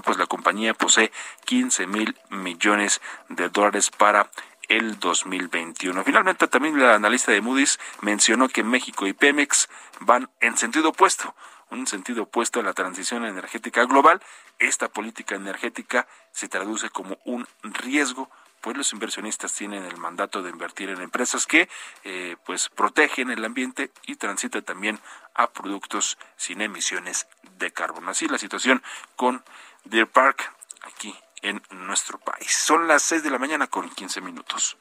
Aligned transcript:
Pues 0.00 0.18
la 0.18 0.26
compañía 0.26 0.74
posee 0.74 1.12
15 1.44 1.86
mil 1.86 2.16
millones 2.30 3.00
de 3.28 3.48
dólares 3.48 3.90
para 3.90 4.30
el 4.68 4.98
2021. 4.98 6.04
Finalmente, 6.04 6.46
también 6.48 6.78
la 6.78 6.94
analista 6.94 7.32
de 7.32 7.40
Moody's 7.40 7.78
mencionó 8.02 8.48
que 8.48 8.62
México 8.62 9.06
y 9.06 9.12
Pemex 9.12 9.68
van 10.00 10.28
en 10.40 10.56
sentido 10.56 10.90
opuesto 10.90 11.34
un 11.70 11.86
sentido 11.86 12.22
opuesto 12.22 12.60
a 12.60 12.62
la 12.62 12.72
transición 12.72 13.24
energética 13.24 13.84
global. 13.84 14.22
Esta 14.58 14.88
política 14.88 15.34
energética 15.34 16.06
se 16.32 16.48
traduce 16.48 16.90
como 16.90 17.18
un 17.24 17.46
riesgo 17.62 18.30
pues 18.60 18.76
los 18.76 18.92
inversionistas 18.92 19.54
tienen 19.54 19.84
el 19.84 19.96
mandato 19.98 20.42
de 20.42 20.50
invertir 20.50 20.90
en 20.90 21.00
empresas 21.00 21.46
que 21.46 21.68
eh, 22.02 22.36
pues 22.44 22.68
protegen 22.68 23.30
el 23.30 23.44
ambiente 23.44 23.92
y 24.02 24.16
transitan 24.16 24.64
también 24.64 24.98
a 25.34 25.50
productos 25.50 26.18
sin 26.36 26.60
emisiones 26.60 27.28
de 27.58 27.70
carbono. 27.70 28.10
Así 28.10 28.26
la 28.26 28.38
situación 28.38 28.82
con 29.14 29.44
Deer 29.84 30.06
Park 30.06 30.52
aquí 30.82 31.14
en 31.42 31.62
nuestro 31.70 32.18
país. 32.18 32.54
Son 32.54 32.88
las 32.88 33.02
6 33.04 33.22
de 33.22 33.30
la 33.30 33.38
mañana 33.38 33.66
con 33.66 33.88
15 33.88 34.20
minutos. 34.20 34.76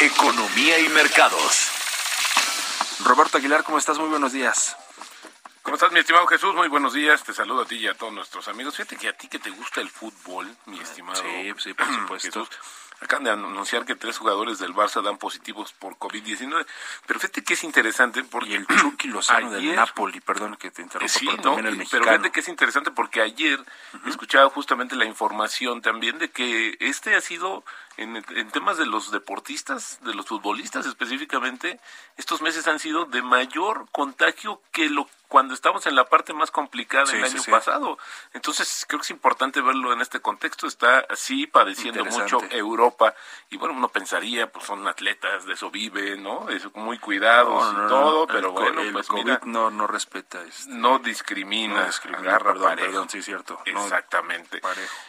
Economía 0.00 0.78
y 0.78 0.88
mercados. 0.88 1.70
Roberto 3.04 3.38
Aguilar, 3.38 3.64
¿cómo 3.64 3.78
estás? 3.78 3.98
Muy 3.98 4.08
buenos 4.08 4.32
días. 4.32 4.76
¿Cómo 5.62 5.76
estás, 5.76 5.92
mi 5.92 6.00
estimado 6.00 6.26
Jesús? 6.26 6.54
Muy 6.54 6.68
buenos 6.68 6.92
días. 6.92 7.24
Te 7.24 7.32
saludo 7.32 7.62
a 7.62 7.64
ti 7.64 7.76
y 7.76 7.88
a 7.88 7.94
todos 7.94 8.12
nuestros 8.12 8.48
amigos. 8.48 8.76
Fíjate 8.76 8.96
que 8.96 9.08
a 9.08 9.16
ti 9.16 9.28
que 9.28 9.38
te 9.38 9.50
gusta 9.50 9.80
el 9.80 9.88
fútbol, 9.88 10.54
mi 10.66 10.78
estimado 10.78 11.22
sí, 11.22 11.52
sí, 11.58 11.74
por 11.74 11.86
supuesto. 12.00 12.48
Acaban 13.00 13.24
de 13.24 13.30
anunciar 13.30 13.84
que 13.84 13.94
tres 13.94 14.18
jugadores 14.18 14.58
del 14.58 14.74
Barça 14.74 15.02
dan 15.02 15.18
positivos 15.18 15.72
por 15.72 15.96
COVID-19. 15.96 16.66
Pero 17.06 17.20
fíjate 17.20 17.44
que 17.44 17.54
es 17.54 17.64
interesante 17.64 18.24
porque... 18.24 18.50
Y 18.50 18.54
el 18.54 18.66
Chucky 18.66 19.08
Lozano 19.08 19.50
del 19.50 19.74
Napoli, 19.74 20.20
perdón 20.20 20.56
que 20.56 20.70
te 20.70 20.82
interrumpa, 20.82 21.12
sí, 21.12 21.26
pero 21.26 21.42
no, 21.42 21.68
el 21.68 21.86
Pero 21.90 22.04
fíjate 22.04 22.30
que 22.30 22.40
es 22.40 22.48
interesante 22.48 22.90
porque 22.90 23.20
ayer 23.20 23.58
escuchaba 24.06 24.48
justamente 24.50 24.96
la 24.96 25.04
información 25.04 25.82
también 25.82 26.18
de 26.18 26.30
que 26.30 26.76
este 26.80 27.14
ha 27.14 27.20
sido 27.20 27.64
en, 27.96 28.16
en, 28.16 28.50
temas 28.50 28.76
de 28.76 28.86
los 28.86 29.10
deportistas, 29.10 29.98
de 30.02 30.14
los 30.14 30.26
futbolistas 30.26 30.86
específicamente, 30.86 31.80
estos 32.16 32.42
meses 32.42 32.66
han 32.66 32.78
sido 32.78 33.04
de 33.04 33.22
mayor 33.22 33.86
contagio 33.92 34.60
que 34.72 34.88
lo 34.88 35.08
cuando 35.34 35.52
estamos 35.52 35.84
en 35.86 35.96
la 35.96 36.04
parte 36.04 36.32
más 36.32 36.52
complicada 36.52 37.10
del 37.10 37.24
año 37.24 37.42
pasado. 37.50 37.98
Entonces, 38.34 38.84
creo 38.86 39.00
que 39.00 39.04
es 39.04 39.10
importante 39.10 39.60
verlo 39.60 39.92
en 39.92 40.00
este 40.00 40.20
contexto. 40.20 40.68
Está 40.68 41.00
así 41.10 41.48
padeciendo 41.48 42.04
mucho 42.04 42.38
Europa. 42.50 43.16
Y 43.50 43.56
bueno, 43.56 43.74
uno 43.74 43.88
pensaría, 43.88 44.52
pues 44.52 44.66
son 44.66 44.86
atletas, 44.86 45.44
de 45.44 45.54
eso 45.54 45.72
vive, 45.72 46.16
¿no? 46.16 46.48
Es 46.50 46.72
muy 46.76 47.00
cuidados 47.00 47.72
y 47.72 47.88
todo, 47.88 48.28
pero 48.28 48.52
bueno, 48.52 48.80
pues 48.92 49.08
COVID 49.08 49.38
no, 49.46 49.70
no 49.70 49.88
respeta. 49.88 50.40
Este, 50.42 50.72
no 50.72 51.00
discrimina, 51.00 51.86
discrimina 51.86 52.20
agarra 52.20 52.52
perdón, 52.52 52.76
perdón, 52.76 53.10
sí, 53.10 53.20
cierto. 53.20 53.60
Exactamente. 53.64 54.60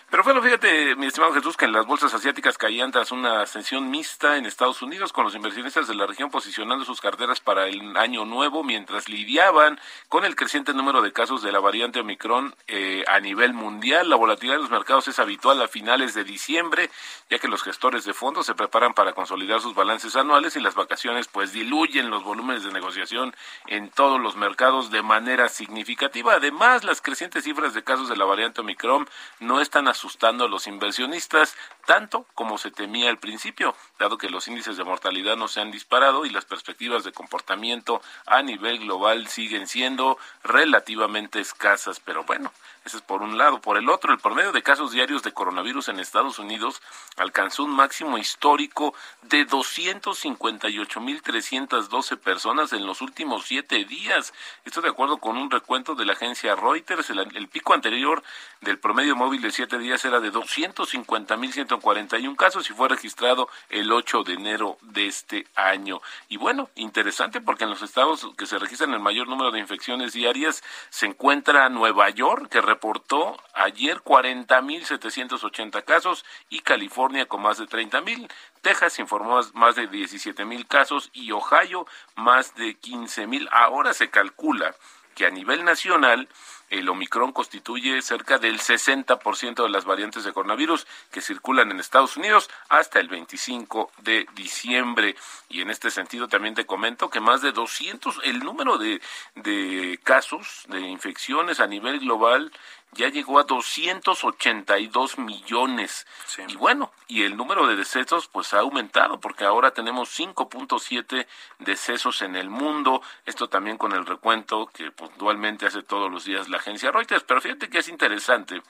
pero 0.09 0.23
bueno, 0.23 0.41
fíjate, 0.41 0.95
mi 0.95 1.05
estimado 1.05 1.33
Jesús, 1.33 1.55
que 1.55 1.65
en 1.65 1.73
las 1.73 1.85
bolsas 1.85 2.11
asiáticas 2.15 2.57
tras 2.91 3.11
una 3.13 3.41
ascensión 3.41 3.89
mixta 3.89 4.35
en 4.35 4.45
Estados 4.45 4.81
Unidos, 4.81 5.13
con 5.13 5.23
los 5.23 5.33
inversionistas 5.33 5.87
de 5.87 5.95
la 5.95 6.05
región 6.05 6.29
posicionando 6.29 6.83
sus 6.83 6.99
carteras 6.99 7.39
para 7.39 7.67
el 7.67 7.95
año 7.95 8.25
nuevo, 8.25 8.63
mientras 8.63 9.07
lidiaban 9.07 9.79
con 10.09 10.25
el 10.25 10.35
creciente 10.35 10.73
número 10.73 11.01
de 11.01 11.13
casos 11.13 11.41
de 11.41 11.53
la 11.53 11.59
variante 11.61 12.01
Omicron 12.01 12.53
eh, 12.67 13.05
a 13.07 13.21
nivel 13.21 13.53
mundial. 13.53 14.09
La 14.09 14.17
volatilidad 14.17 14.57
de 14.57 14.61
los 14.61 14.71
mercados 14.71 15.07
es 15.07 15.19
habitual 15.19 15.61
a 15.61 15.69
finales 15.69 16.13
de 16.13 16.25
diciembre, 16.25 16.91
ya 17.29 17.39
que 17.39 17.47
los 17.47 17.63
gestores 17.63 18.03
de 18.03 18.13
fondos 18.13 18.45
se 18.45 18.55
preparan 18.55 18.93
para 18.93 19.13
consolidar 19.13 19.61
sus 19.61 19.73
balances 19.73 20.15
anuales 20.17 20.57
y 20.57 20.59
las 20.59 20.75
vacaciones 20.75 21.29
pues 21.29 21.53
diluyen 21.53 22.09
los 22.09 22.23
volúmenes 22.23 22.63
de 22.63 22.73
negociación 22.73 23.33
en 23.67 23.89
todos 23.89 24.19
los 24.19 24.35
mercados 24.35 24.91
de 24.91 25.01
manera 25.01 25.47
significativa. 25.47 26.33
Además, 26.33 26.83
las 26.83 27.01
crecientes 27.01 27.45
cifras 27.45 27.73
de 27.73 27.83
casos 27.83 28.09
de 28.09 28.17
la 28.17 28.25
variante 28.25 28.61
Omicron 28.61 29.07
no 29.39 29.61
están 29.61 29.87
asustando 29.87 30.43
a 30.43 30.49
los 30.49 30.67
inversionistas 30.67 31.55
tanto 31.85 32.25
como 32.33 32.57
se 32.57 32.64
temía 32.71 33.09
al 33.09 33.19
principio, 33.19 33.75
dado 33.99 34.17
que 34.17 34.29
los 34.29 34.47
índices 34.47 34.77
de 34.77 34.83
mortalidad 34.83 35.35
no 35.35 35.47
se 35.47 35.61
han 35.61 35.71
disparado 35.71 36.25
y 36.25 36.29
las 36.29 36.45
perspectivas 36.45 37.03
de 37.03 37.11
comportamiento 37.11 38.01
a 38.25 38.41
nivel 38.41 38.79
global 38.79 39.27
siguen 39.27 39.67
siendo 39.67 40.17
relativamente 40.43 41.39
escasas, 41.39 41.99
pero 41.99 42.23
bueno, 42.23 42.51
ese 42.85 42.97
es 42.97 43.03
por 43.03 43.21
un 43.23 43.37
lado. 43.37 43.59
Por 43.59 43.77
el 43.77 43.89
otro, 43.89 44.13
el 44.13 44.19
promedio 44.19 44.51
de 44.51 44.61
casos 44.61 44.91
diarios 44.91 45.23
de 45.23 45.31
coronavirus 45.31 45.87
en 45.89 45.99
Estados 45.99 46.37
Unidos 46.37 46.83
alcanzó 47.17 47.63
un 47.63 47.71
máximo 47.71 48.19
histórico 48.19 48.93
de 49.23 49.47
258.312 49.47 52.17
personas 52.17 52.73
en 52.73 52.85
los 52.85 53.01
últimos 53.01 53.45
siete 53.45 53.85
días. 53.85 54.35
Esto 54.65 54.81
de 54.81 54.89
acuerdo 54.89 55.17
con 55.17 55.35
un 55.35 55.49
recuento 55.49 55.95
de 55.95 56.05
la 56.05 56.13
agencia 56.13 56.55
Reuters. 56.55 57.09
El, 57.09 57.47
pico 57.47 57.73
anterior 57.73 58.21
del 58.61 58.77
promedio 58.77 59.15
móvil 59.15 59.41
de 59.41 59.49
siete 59.51 59.79
días 59.79 60.05
era 60.05 60.19
de 60.19 60.31
250.141 60.31 62.35
casos 62.35 62.69
y 62.69 62.73
fue 62.73 62.87
registrado 62.87 63.49
el 63.69 63.91
8 63.91 64.21
de 64.23 64.33
enero 64.33 64.77
de 64.81 65.07
este 65.07 65.47
año. 65.55 66.01
Y 66.29 66.37
bueno, 66.37 66.69
interesante 66.75 67.41
porque 67.41 67.63
en 67.63 67.71
los 67.71 67.81
estados 67.81 68.27
que 68.37 68.45
se 68.45 68.59
registran 68.59 68.93
el 68.93 68.99
mayor 68.99 69.27
número 69.27 69.49
de 69.51 69.57
infecciones 69.59 70.13
diarias 70.13 70.63
se 70.89 71.07
encuentra 71.07 71.67
Nueva 71.69 72.11
York, 72.11 72.49
que 72.49 72.61
reportó 72.75 73.37
ayer 73.53 74.01
40.780 74.01 75.85
casos 75.85 76.25
y 76.49 76.59
California 76.59 77.25
con 77.25 77.41
más 77.41 77.57
de 77.57 77.65
30.000. 77.65 78.29
Texas 78.61 78.99
informó 78.99 79.39
más 79.53 79.75
de 79.75 79.89
17.000 79.89 80.67
casos 80.67 81.09
y 81.13 81.31
Ohio 81.31 81.87
más 82.15 82.53
de 82.55 82.77
15.000. 82.77 83.47
Ahora 83.51 83.93
se 83.93 84.09
calcula 84.09 84.75
que 85.15 85.25
a 85.25 85.29
nivel 85.29 85.63
nacional 85.63 86.27
el 86.69 86.89
Omicron 86.89 87.31
constituye 87.31 88.01
cerca 88.01 88.37
del 88.37 88.59
60% 88.59 89.63
de 89.63 89.69
las 89.69 89.85
variantes 89.85 90.23
de 90.23 90.33
coronavirus 90.33 90.87
que 91.11 91.21
circulan 91.21 91.71
en 91.71 91.79
Estados 91.79 92.17
Unidos 92.17 92.49
hasta 92.69 92.99
el 92.99 93.07
25 93.07 93.91
de 94.01 94.25
diciembre. 94.35 95.15
Y 95.49 95.61
en 95.61 95.69
este 95.69 95.91
sentido 95.91 96.27
también 96.27 96.55
te 96.55 96.65
comento 96.65 97.09
que 97.09 97.19
más 97.19 97.41
de 97.41 97.51
200, 97.51 98.21
el 98.23 98.39
número 98.39 98.77
de, 98.77 99.01
de 99.35 99.99
casos 100.03 100.65
de 100.67 100.81
infecciones 100.81 101.59
a 101.59 101.67
nivel 101.67 101.99
global 101.99 102.51
ya 102.95 103.09
llegó 103.09 103.39
a 103.39 103.43
282 103.43 105.17
millones. 105.19 106.07
Y 106.47 106.55
bueno, 106.55 106.91
y 107.07 107.23
el 107.23 107.37
número 107.37 107.67
de 107.67 107.75
decesos 107.75 108.27
pues 108.27 108.53
ha 108.53 108.59
aumentado 108.59 109.19
porque 109.19 109.45
ahora 109.45 109.71
tenemos 109.71 110.17
5.7 110.17 111.27
decesos 111.59 112.21
en 112.21 112.35
el 112.35 112.49
mundo. 112.49 113.01
Esto 113.25 113.47
también 113.47 113.77
con 113.77 113.91
el 113.91 114.05
recuento 114.05 114.67
que 114.73 114.91
puntualmente 114.91 115.65
hace 115.65 115.83
todos 115.83 116.11
los 116.11 116.25
días 116.25 116.49
la 116.49 116.57
agencia 116.57 116.91
Reuters. 116.91 117.23
Pero 117.23 117.41
fíjate 117.41 117.69
que 117.69 117.79
es 117.79 117.89
interesante 117.89 118.61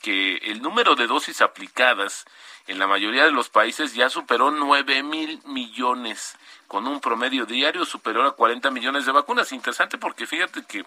que 0.00 0.36
el 0.38 0.62
número 0.62 0.94
de 0.94 1.06
dosis 1.06 1.40
aplicadas 1.40 2.26
en 2.66 2.78
la 2.78 2.86
mayoría 2.86 3.24
de 3.24 3.30
los 3.30 3.48
países 3.48 3.94
ya 3.94 4.10
superó 4.10 4.50
9 4.50 5.02
mil 5.02 5.40
millones, 5.46 6.36
con 6.66 6.86
un 6.86 7.00
promedio 7.00 7.46
diario 7.46 7.84
superior 7.84 8.26
a 8.26 8.32
40 8.32 8.70
millones 8.70 9.06
de 9.06 9.12
vacunas. 9.12 9.52
Interesante 9.52 9.98
porque 9.98 10.26
fíjate 10.26 10.64
que 10.64 10.84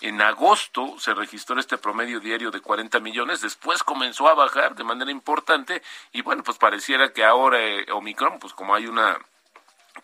en 0.00 0.20
agosto 0.22 0.94
se 0.98 1.14
registró 1.14 1.58
este 1.58 1.78
promedio 1.78 2.20
diario 2.20 2.50
de 2.50 2.60
40 2.60 3.00
millones, 3.00 3.40
después 3.40 3.82
comenzó 3.82 4.28
a 4.28 4.34
bajar 4.34 4.74
de 4.74 4.84
manera 4.84 5.10
importante 5.10 5.82
y 6.12 6.22
bueno, 6.22 6.42
pues 6.42 6.58
pareciera 6.58 7.12
que 7.12 7.24
ahora 7.24 7.60
eh, 7.60 7.86
Omicron, 7.92 8.38
pues 8.38 8.54
como 8.54 8.74
hay 8.74 8.86
una 8.86 9.18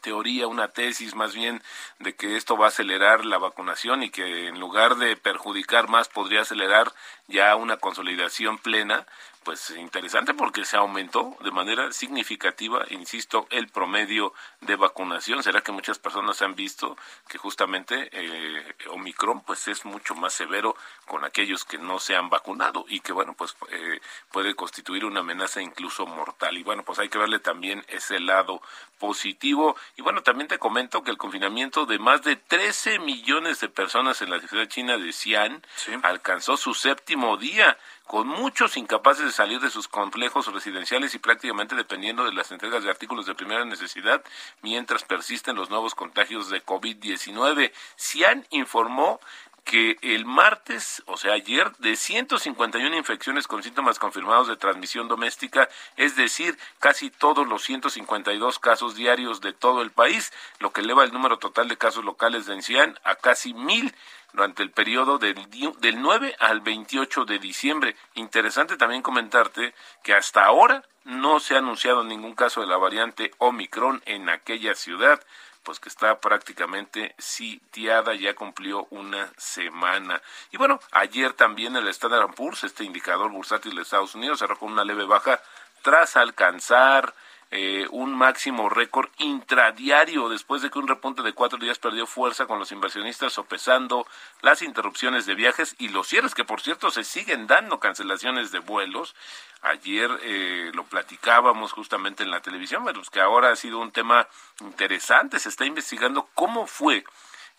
teoría, 0.00 0.46
una 0.46 0.68
tesis 0.68 1.14
más 1.14 1.34
bien 1.34 1.62
de 1.98 2.14
que 2.14 2.36
esto 2.36 2.56
va 2.56 2.66
a 2.66 2.68
acelerar 2.68 3.24
la 3.24 3.38
vacunación 3.38 4.02
y 4.02 4.10
que 4.10 4.48
en 4.48 4.60
lugar 4.60 4.96
de 4.96 5.16
perjudicar 5.16 5.88
más 5.88 6.08
podría 6.08 6.42
acelerar 6.42 6.92
ya 7.28 7.56
una 7.56 7.78
consolidación 7.78 8.58
plena, 8.58 9.06
pues 9.46 9.70
interesante 9.70 10.34
porque 10.34 10.64
se 10.64 10.76
aumentó 10.76 11.36
de 11.40 11.52
manera 11.52 11.92
significativa, 11.92 12.84
insisto, 12.90 13.46
el 13.50 13.68
promedio 13.68 14.34
de 14.60 14.74
vacunación. 14.74 15.40
¿Será 15.40 15.60
que 15.60 15.70
muchas 15.70 16.00
personas 16.00 16.42
han 16.42 16.56
visto 16.56 16.96
que 17.28 17.38
justamente 17.38 18.10
eh, 18.10 18.74
Omicron 18.90 19.42
pues 19.42 19.68
es 19.68 19.84
mucho 19.84 20.16
más 20.16 20.34
severo 20.34 20.74
con 21.06 21.24
aquellos 21.24 21.64
que 21.64 21.78
no 21.78 22.00
se 22.00 22.16
han 22.16 22.28
vacunado 22.28 22.86
y 22.88 22.98
que 22.98 23.12
bueno 23.12 23.34
pues 23.34 23.56
eh, 23.70 24.00
puede 24.32 24.56
constituir 24.56 25.04
una 25.04 25.20
amenaza 25.20 25.62
incluso 25.62 26.06
mortal? 26.06 26.58
Y 26.58 26.64
bueno 26.64 26.82
pues 26.82 26.98
hay 26.98 27.08
que 27.08 27.18
verle 27.18 27.38
también 27.38 27.84
ese 27.86 28.18
lado 28.18 28.60
positivo. 28.98 29.76
Y 29.96 30.02
bueno 30.02 30.24
también 30.24 30.48
te 30.48 30.58
comento 30.58 31.04
que 31.04 31.12
el 31.12 31.18
confinamiento 31.18 31.86
de 31.86 32.00
más 32.00 32.22
de 32.22 32.34
13 32.34 32.98
millones 32.98 33.60
de 33.60 33.68
personas 33.68 34.20
en 34.22 34.30
la 34.30 34.40
ciudad 34.40 34.66
china 34.66 34.98
de 34.98 35.12
Xi'an 35.12 35.62
alcanzó 36.02 36.56
su 36.56 36.74
séptimo 36.74 37.36
día 37.36 37.78
con 38.06 38.28
muchos 38.28 38.76
incapaces 38.76 39.24
de 39.24 39.32
salir 39.32 39.60
de 39.60 39.70
sus 39.70 39.88
complejos 39.88 40.52
residenciales 40.52 41.14
y 41.14 41.18
prácticamente 41.18 41.74
dependiendo 41.74 42.24
de 42.24 42.32
las 42.32 42.52
entregas 42.52 42.84
de 42.84 42.90
artículos 42.90 43.26
de 43.26 43.34
primera 43.34 43.64
necesidad 43.64 44.22
mientras 44.62 45.04
persisten 45.04 45.56
los 45.56 45.70
nuevos 45.70 45.94
contagios 45.94 46.48
de 46.48 46.64
COVID-19. 46.64 47.72
Cian 47.96 48.46
informó 48.50 49.20
que 49.66 49.98
el 50.00 50.24
martes, 50.24 51.02
o 51.06 51.16
sea, 51.16 51.32
ayer, 51.34 51.72
de 51.78 51.96
151 51.96 52.96
infecciones 52.96 53.48
con 53.48 53.64
síntomas 53.64 53.98
confirmados 53.98 54.46
de 54.46 54.56
transmisión 54.56 55.08
doméstica, 55.08 55.68
es 55.96 56.14
decir, 56.14 56.56
casi 56.78 57.10
todos 57.10 57.48
los 57.48 57.64
152 57.64 58.60
casos 58.60 58.94
diarios 58.94 59.40
de 59.40 59.52
todo 59.52 59.82
el 59.82 59.90
país, 59.90 60.32
lo 60.60 60.72
que 60.72 60.82
eleva 60.82 61.02
el 61.02 61.12
número 61.12 61.38
total 61.38 61.66
de 61.66 61.76
casos 61.76 62.04
locales 62.04 62.46
de 62.46 62.62
Xi'an 62.62 62.96
a 63.02 63.16
casi 63.16 63.54
mil 63.54 63.92
durante 64.32 64.62
el 64.62 64.70
periodo 64.70 65.18
del, 65.18 65.34
del 65.80 66.00
9 66.00 66.36
al 66.38 66.60
28 66.60 67.24
de 67.24 67.40
diciembre. 67.40 67.96
Interesante 68.14 68.76
también 68.76 69.02
comentarte 69.02 69.74
que 70.04 70.14
hasta 70.14 70.44
ahora 70.44 70.84
no 71.02 71.40
se 71.40 71.54
ha 71.54 71.58
anunciado 71.58 72.04
ningún 72.04 72.34
caso 72.34 72.60
de 72.60 72.66
la 72.68 72.76
variante 72.76 73.32
Omicron 73.38 74.02
en 74.06 74.28
aquella 74.28 74.74
ciudad, 74.74 75.20
pues 75.66 75.80
que 75.80 75.88
está 75.88 76.20
prácticamente 76.20 77.16
sitiada, 77.18 78.14
ya 78.14 78.36
cumplió 78.36 78.86
una 78.90 79.28
semana. 79.36 80.22
Y 80.52 80.58
bueno, 80.58 80.78
ayer 80.92 81.32
también 81.32 81.74
el 81.74 81.88
Standard 81.88 82.32
Poor's, 82.34 82.62
este 82.62 82.84
indicador 82.84 83.32
bursátil 83.32 83.74
de 83.74 83.82
Estados 83.82 84.14
Unidos, 84.14 84.38
cerró 84.38 84.56
con 84.56 84.70
una 84.72 84.84
leve 84.84 85.04
baja 85.04 85.42
tras 85.82 86.16
alcanzar 86.16 87.12
eh, 87.52 87.86
un 87.90 88.12
máximo 88.12 88.68
récord 88.68 89.08
intradiario 89.18 90.28
después 90.28 90.62
de 90.62 90.70
que 90.70 90.80
un 90.80 90.88
repunte 90.88 91.22
de 91.22 91.32
cuatro 91.32 91.58
días 91.58 91.78
perdió 91.78 92.06
fuerza 92.06 92.46
con 92.46 92.58
los 92.58 92.72
inversionistas 92.72 93.32
sopesando 93.32 94.04
las 94.42 94.62
interrupciones 94.62 95.26
de 95.26 95.36
viajes 95.36 95.76
y 95.78 95.88
los 95.88 96.08
cierres 96.08 96.34
que 96.34 96.44
por 96.44 96.60
cierto 96.60 96.90
se 96.90 97.04
siguen 97.04 97.46
dando 97.46 97.78
cancelaciones 97.78 98.50
de 98.50 98.58
vuelos. 98.58 99.14
Ayer 99.62 100.10
eh, 100.22 100.72
lo 100.74 100.84
platicábamos 100.84 101.72
justamente 101.72 102.24
en 102.24 102.30
la 102.30 102.40
televisión, 102.40 102.84
pero 102.84 103.00
que 103.10 103.20
ahora 103.20 103.52
ha 103.52 103.56
sido 103.56 103.78
un 103.78 103.92
tema 103.92 104.26
interesante. 104.60 105.38
Se 105.38 105.48
está 105.48 105.64
investigando 105.64 106.28
cómo 106.34 106.66
fue 106.66 107.04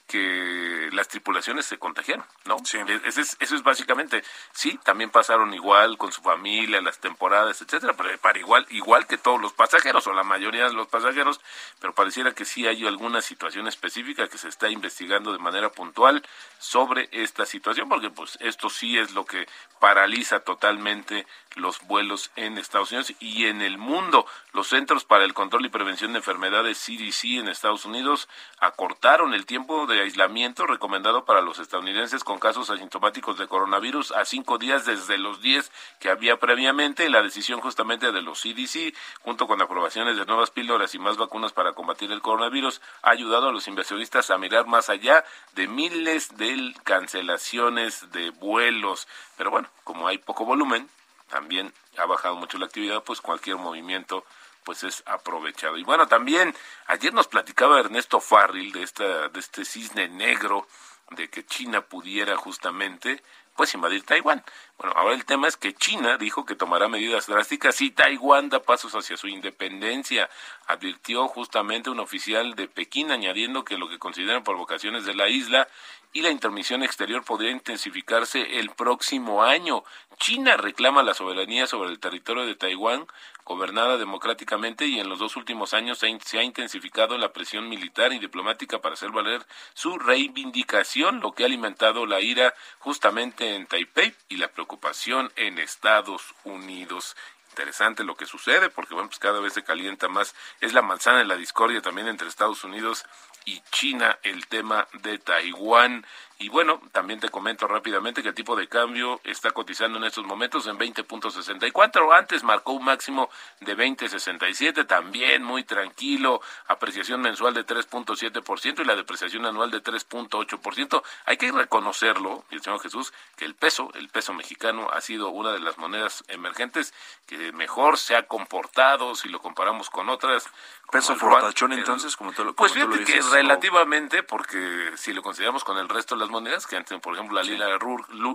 que 0.07 0.89
las 0.94 1.07
tripulaciones 1.07 1.65
se 1.65 1.77
contagiaron, 1.77 2.25
¿no? 2.45 2.57
Sí. 2.63 2.77
E-, 2.77 3.01
eso 3.06 3.21
es, 3.21 3.38
eso 3.39 3.56
es 3.56 3.63
básicamente, 3.63 4.24
sí, 4.54 4.80
también 4.83 5.09
pasaron 5.09 5.54
igual 5.54 5.98
con 5.98 6.12
su 6.12 6.21
familia, 6.21 6.81
las 6.81 7.00
temporadas, 7.00 7.62
etcétera, 7.62 7.94
pero 7.95 8.18
para 8.19 8.39
igual, 8.39 8.65
igual 8.69 9.06
que 9.06 9.18
todos 9.18 9.42
los 9.42 9.54
pasajeros 9.54 10.07
o 10.07 10.13
la 10.13 10.24
mayoría 10.24 10.65
de 10.65 10.74
los 10.74 10.88
pasajeros, 10.88 11.42
pero 11.80 11.94
pareciera 11.94 12.33
que 12.33 12.45
sí 12.45 12.65
hay 12.65 12.88
alguna 12.88 13.21
situación 13.21 13.68
específica 13.68 14.27
que 14.27 14.38
se 14.38 14.48
está 14.48 14.69
investigando 14.69 15.33
de 15.33 15.39
manera 15.39 15.69
puntual 15.71 16.24
sobre 16.57 17.09
esta 17.12 17.45
situación, 17.45 17.89
porque 17.89 18.09
pues 18.09 18.38
esto 18.42 18.69
sí 18.69 18.98
es 18.98 19.12
lo 19.12 19.25
que 19.25 19.48
paraliza 19.80 20.39
totalmente 20.39 21.27
los 21.56 21.80
vuelos 21.81 22.31
en 22.36 22.57
Estados 22.57 22.92
Unidos 22.92 23.13
y 23.19 23.45
en 23.45 23.62
el 23.62 23.77
mundo. 23.77 24.25
Los 24.54 24.68
Centros 24.68 25.06
para 25.06 25.24
el 25.24 25.33
Control 25.33 25.65
y 25.65 25.69
Prevención 25.69 26.13
de 26.13 26.19
Enfermedades 26.19 26.80
CDC 26.80 27.39
en 27.39 27.48
Estados 27.48 27.86
Unidos 27.86 28.27
acortaron 28.59 29.33
el 29.33 29.45
tiempo 29.45 29.86
de 29.88 29.97
aislamiento 30.02 30.66
recomendado 30.66 31.26
para 31.26 31.42
los 31.42 31.60
estadounidenses 31.60 32.24
con 32.24 32.40
casos 32.40 32.70
asintomáticos 32.70 33.38
de 33.38 33.48
coronavirus 33.48 34.12
a 34.12 34.26
cinco 34.26 34.58
días 34.58 34.86
desde 34.86 35.18
los 35.18 35.42
diez 35.42 35.72
que 36.00 36.10
había 36.10 36.38
previamente. 36.38 37.10
La 37.10 37.22
decisión 37.22 37.62
justamente 37.62 38.12
de 38.12 38.22
los 38.22 38.42
CDC, 38.42 38.94
junto 39.22 39.48
con 39.48 39.62
aprobaciones 39.62 40.18
de 40.18 40.26
nuevas 40.26 40.52
píldoras 40.52 40.94
y 40.96 41.00
más 41.00 41.18
vacunas 41.18 41.54
para 41.54 41.74
combatir 41.74 42.12
el 42.12 42.22
coronavirus, 42.22 42.82
ha 43.02 43.12
ayudado 43.12 43.50
a 43.50 43.52
los 43.52 43.68
inversionistas 43.68 44.30
a 44.30 44.38
mirar 44.38 44.68
más 44.68 44.90
allá 44.90 45.24
de 45.54 45.68
miles 45.68 46.38
de 46.38 46.74
cancelaciones 46.84 48.12
de 48.12 48.32
vuelos. 48.32 49.08
Pero 49.38 49.52
bueno, 49.52 49.70
como 49.84 50.08
hay 50.08 50.18
poco 50.18 50.46
volumen, 50.46 50.90
también 51.30 51.74
ha 51.98 52.06
bajado 52.06 52.36
mucho 52.36 52.58
la 52.58 52.66
actividad, 52.66 53.04
pues 53.04 53.22
cualquier 53.22 53.58
movimiento 53.58 54.26
pues 54.68 54.84
es 54.84 55.02
aprovechado. 55.06 55.78
Y 55.78 55.86
bueno, 55.86 56.08
también 56.08 56.54
ayer 56.88 57.14
nos 57.14 57.30
platicaba 57.30 57.80
Ernesto 57.80 58.19
Farril 58.19 58.74
de 58.74 58.84
esta 58.84 59.30
de 59.30 59.40
este 59.40 59.64
cisne 59.64 60.10
negro 60.10 60.68
de 61.12 61.30
que 61.30 61.46
China 61.46 61.84
pudiera 61.84 62.36
justamente 62.36 63.24
pues 63.56 63.74
invadir 63.74 64.04
Taiwán. 64.04 64.44
Bueno, 64.78 64.94
ahora 64.98 65.16
el 65.16 65.24
tema 65.24 65.48
es 65.48 65.56
que 65.56 65.74
China 65.74 66.18
dijo 66.18 66.46
que 66.46 66.54
tomará 66.54 66.90
medidas 66.90 67.28
drásticas 67.28 67.78
si 67.78 67.92
Taiwán 67.92 68.50
da 68.50 68.62
pasos 68.62 68.94
hacia 68.94 69.16
su 69.16 69.30
independencia. 69.30 70.30
Advirtió 70.68 71.30
justamente 71.30 71.90
un 71.90 72.02
oficial 72.02 72.56
de 72.56 72.68
Pekín 72.68 73.10
añadiendo 73.10 73.64
que 73.64 73.78
lo 73.78 73.88
que 73.88 74.00
consideran 74.00 74.44
provocaciones 74.44 75.06
de 75.06 75.16
la 75.16 75.30
isla 75.30 75.69
y 76.13 76.21
la 76.21 76.31
intermisión 76.31 76.83
exterior 76.83 77.24
podría 77.24 77.51
intensificarse 77.51 78.59
el 78.59 78.71
próximo 78.71 79.44
año. 79.44 79.83
China 80.18 80.57
reclama 80.57 81.04
la 81.04 81.13
soberanía 81.13 81.68
sobre 81.68 81.89
el 81.89 82.00
territorio 82.00 82.45
de 82.45 82.56
Taiwán, 82.56 83.06
gobernada 83.45 83.98
democráticamente, 83.98 84.88
y 84.88 85.00
en 85.00 85.09
los 85.09 85.19
dos 85.19 85.36
últimos 85.36 85.74
años 85.74 86.00
se 86.00 86.39
ha 86.39 86.44
intensificado 86.44 87.18
la 87.18 87.33
presión 87.33 87.69
militar 87.69 88.13
y 88.13 88.19
diplomática 88.19 88.80
para 88.80 88.94
hacer 88.94 89.12
valer 89.12 89.45
su 89.74 89.98
reivindicación, 90.00 91.19
lo 91.19 91.33
que 91.33 91.44
ha 91.44 91.45
alimentado 91.45 92.06
la 92.06 92.19
ira 92.19 92.54
justamente 92.80 93.56
en 93.56 93.68
Taipei 93.68 94.15
y 94.30 94.38
la 94.38 94.48
preocupación 94.48 95.31
en 95.36 95.59
Estados 95.59 96.33
Unidos 96.44 97.15
interesante 97.57 98.04
lo 98.04 98.15
que 98.15 98.27
sucede, 98.27 98.69
porque 98.69 98.94
bueno, 98.94 99.09
pues 99.09 99.18
cada 99.18 99.39
vez 99.39 99.54
se 99.54 99.63
calienta 99.63 100.07
más. 100.07 100.36
Es 100.62 100.74
la 100.74 100.83
manzana 100.83 101.19
de 101.19 101.25
la 101.25 101.36
discordia 101.36 101.81
también 101.81 102.07
entre 102.07 102.27
Estados 102.27 102.63
Unidos 102.63 103.04
y 103.48 103.62
China 103.72 104.20
el 104.24 104.46
tema 104.48 104.88
de 105.02 105.18
Taiwán. 105.18 106.06
Y 106.39 106.50
bueno, 106.50 106.80
también 106.92 107.19
te 107.19 107.30
comento 107.30 107.68
rápidamente 107.68 108.22
que 108.22 108.30
el 108.30 108.36
tipo 108.36 108.56
de 108.56 108.68
cambio 108.68 109.19
está 109.24 109.50
cotizando 109.51 109.98
en 109.98 110.04
estos 110.04 110.24
momentos 110.24 110.68
en 110.68 110.78
20.64. 110.78 112.16
Antes 112.16 112.44
marcó 112.44 112.74
un 112.74 112.86
máximo 112.86 113.30
de 113.60 113.75
20.67, 113.75 114.86
también 114.86 115.44
muy 115.44 115.63
tranquilo. 115.63 116.42
Apreciación 116.68 117.22
mensual 117.22 117.56
de 117.56 117.66
3.7% 117.66 118.81
y 118.81 118.86
la 118.86 118.95
depreciación 118.95 119.48
anual 119.48 119.72
de 119.72 119.81
3.8%. 119.81 121.01
Hay 121.25 121.38
que 121.38 121.51
reconocerlo, 121.51 122.45
mi 122.51 122.60
señor 122.60 122.81
Jesús, 122.81 123.13
que 123.36 123.45
el 123.45 123.56
peso, 123.56 123.90
el 123.95 124.10
peso 124.10 124.33
mexicano, 124.33 124.90
ha 124.94 125.01
sido 125.01 125.30
una 125.30 125.51
de 125.51 125.60
las 125.60 125.80
monedas 125.80 126.24
emergentes 126.28 126.94
que 127.25 127.51
mejor 127.51 127.98
se 127.98 128.16
ha 128.16 128.28
comportado 128.28 129.16
si 129.16 129.28
lo 129.30 129.40
comparamos 129.40 129.90
con 129.90 130.07
otras. 130.10 130.48
¿Peso 130.92 131.16
fortachón 131.16 131.74
entonces, 131.74 132.16
como 132.16 132.31
tú, 132.31 132.45
lo 132.45 132.54
Pues 132.54 132.72
fíjate 132.72 133.04
que 133.04 133.19
relativamente, 133.22 134.24
porque 134.24 134.92
si 134.95 135.12
lo 135.12 135.22
consideramos 135.22 135.66
con 135.66 135.78
el 135.78 135.90
resto 135.90 136.16
de 136.16 136.22
las 136.22 136.27
monedas, 136.30 136.68
que 136.68 136.76
antes, 136.76 137.00
por 137.00 137.14
ejemplo, 137.14 137.36
la 137.36 137.44
lila 137.44 137.68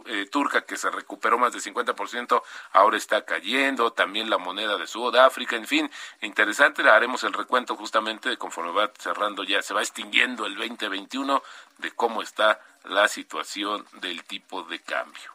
eh, 0.06 0.26
turca, 0.30 0.62
que 0.62 0.76
se 0.76 0.90
recuperó 0.90 1.38
más 1.38 1.52
del 1.52 1.62
50%, 1.62 2.42
ahora 2.72 2.96
está 2.96 3.24
cayendo, 3.24 3.92
también 3.92 4.30
la 4.30 4.38
moneda 4.38 4.76
de 4.76 4.86
Sudáfrica, 4.86 5.56
en 5.56 5.66
fin, 5.66 5.90
interesante, 6.20 6.88
haremos 6.88 7.24
el 7.24 7.32
recuento 7.32 7.76
justamente 7.76 8.28
de 8.28 8.36
conforme 8.36 8.72
va 8.72 8.90
cerrando 8.98 9.44
ya, 9.44 9.62
se 9.62 9.74
va 9.74 9.80
extinguiendo 9.80 10.46
el 10.46 10.56
2021 10.56 11.42
de 11.78 11.90
cómo 11.92 12.22
está 12.22 12.60
la 12.84 13.08
situación 13.08 13.86
del 14.00 14.24
tipo 14.24 14.62
de 14.64 14.80
cambio. 14.80 15.32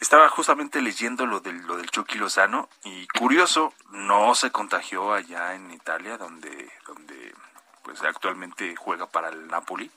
Estaba 0.00 0.28
justamente 0.28 0.80
leyendo 0.80 1.26
lo 1.26 1.40
del, 1.40 1.66
lo 1.66 1.76
del 1.76 1.90
Chucky 1.90 2.18
Lozano 2.18 2.68
y 2.84 3.08
curioso, 3.08 3.74
no 3.90 4.34
se 4.36 4.52
contagió 4.52 5.12
allá 5.12 5.54
en 5.54 5.72
Italia, 5.72 6.16
donde, 6.16 6.70
donde 6.86 7.34
pues 7.82 8.00
actualmente 8.02 8.76
juega 8.76 9.06
para 9.06 9.28
el 9.30 9.48
Napoli 9.48 9.90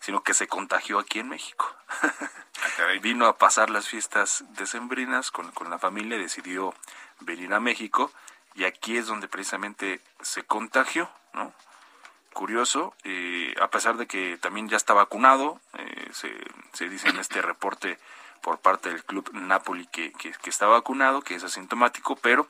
sino 0.00 0.22
que 0.22 0.34
se 0.34 0.48
contagió 0.48 0.98
aquí 0.98 1.20
en 1.20 1.28
México. 1.28 1.74
Ah, 2.60 2.86
Vino 3.00 3.26
a 3.26 3.38
pasar 3.38 3.70
las 3.70 3.88
fiestas 3.88 4.44
decembrinas 4.50 5.30
con, 5.30 5.52
con 5.52 5.70
la 5.70 5.78
familia, 5.78 6.18
decidió 6.18 6.74
venir 7.20 7.54
a 7.54 7.60
México 7.60 8.10
y 8.54 8.64
aquí 8.64 8.96
es 8.96 9.06
donde 9.06 9.28
precisamente 9.28 10.00
se 10.20 10.42
contagió, 10.42 11.08
¿no? 11.34 11.52
Curioso, 12.32 12.94
eh, 13.04 13.54
a 13.60 13.68
pesar 13.68 13.96
de 13.96 14.06
que 14.06 14.36
también 14.38 14.68
ya 14.68 14.76
está 14.76 14.92
vacunado, 14.92 15.60
eh, 15.74 16.08
se, 16.12 16.32
se 16.72 16.88
dice 16.88 17.08
en 17.08 17.18
este 17.18 17.42
reporte 17.42 17.98
por 18.42 18.58
parte 18.58 18.90
del 18.90 19.04
club 19.04 19.30
Napoli 19.32 19.86
que, 19.86 20.12
que, 20.12 20.32
que, 20.32 20.50
está 20.50 20.66
vacunado, 20.66 21.22
que 21.22 21.34
es 21.34 21.44
asintomático, 21.44 22.16
pero 22.16 22.48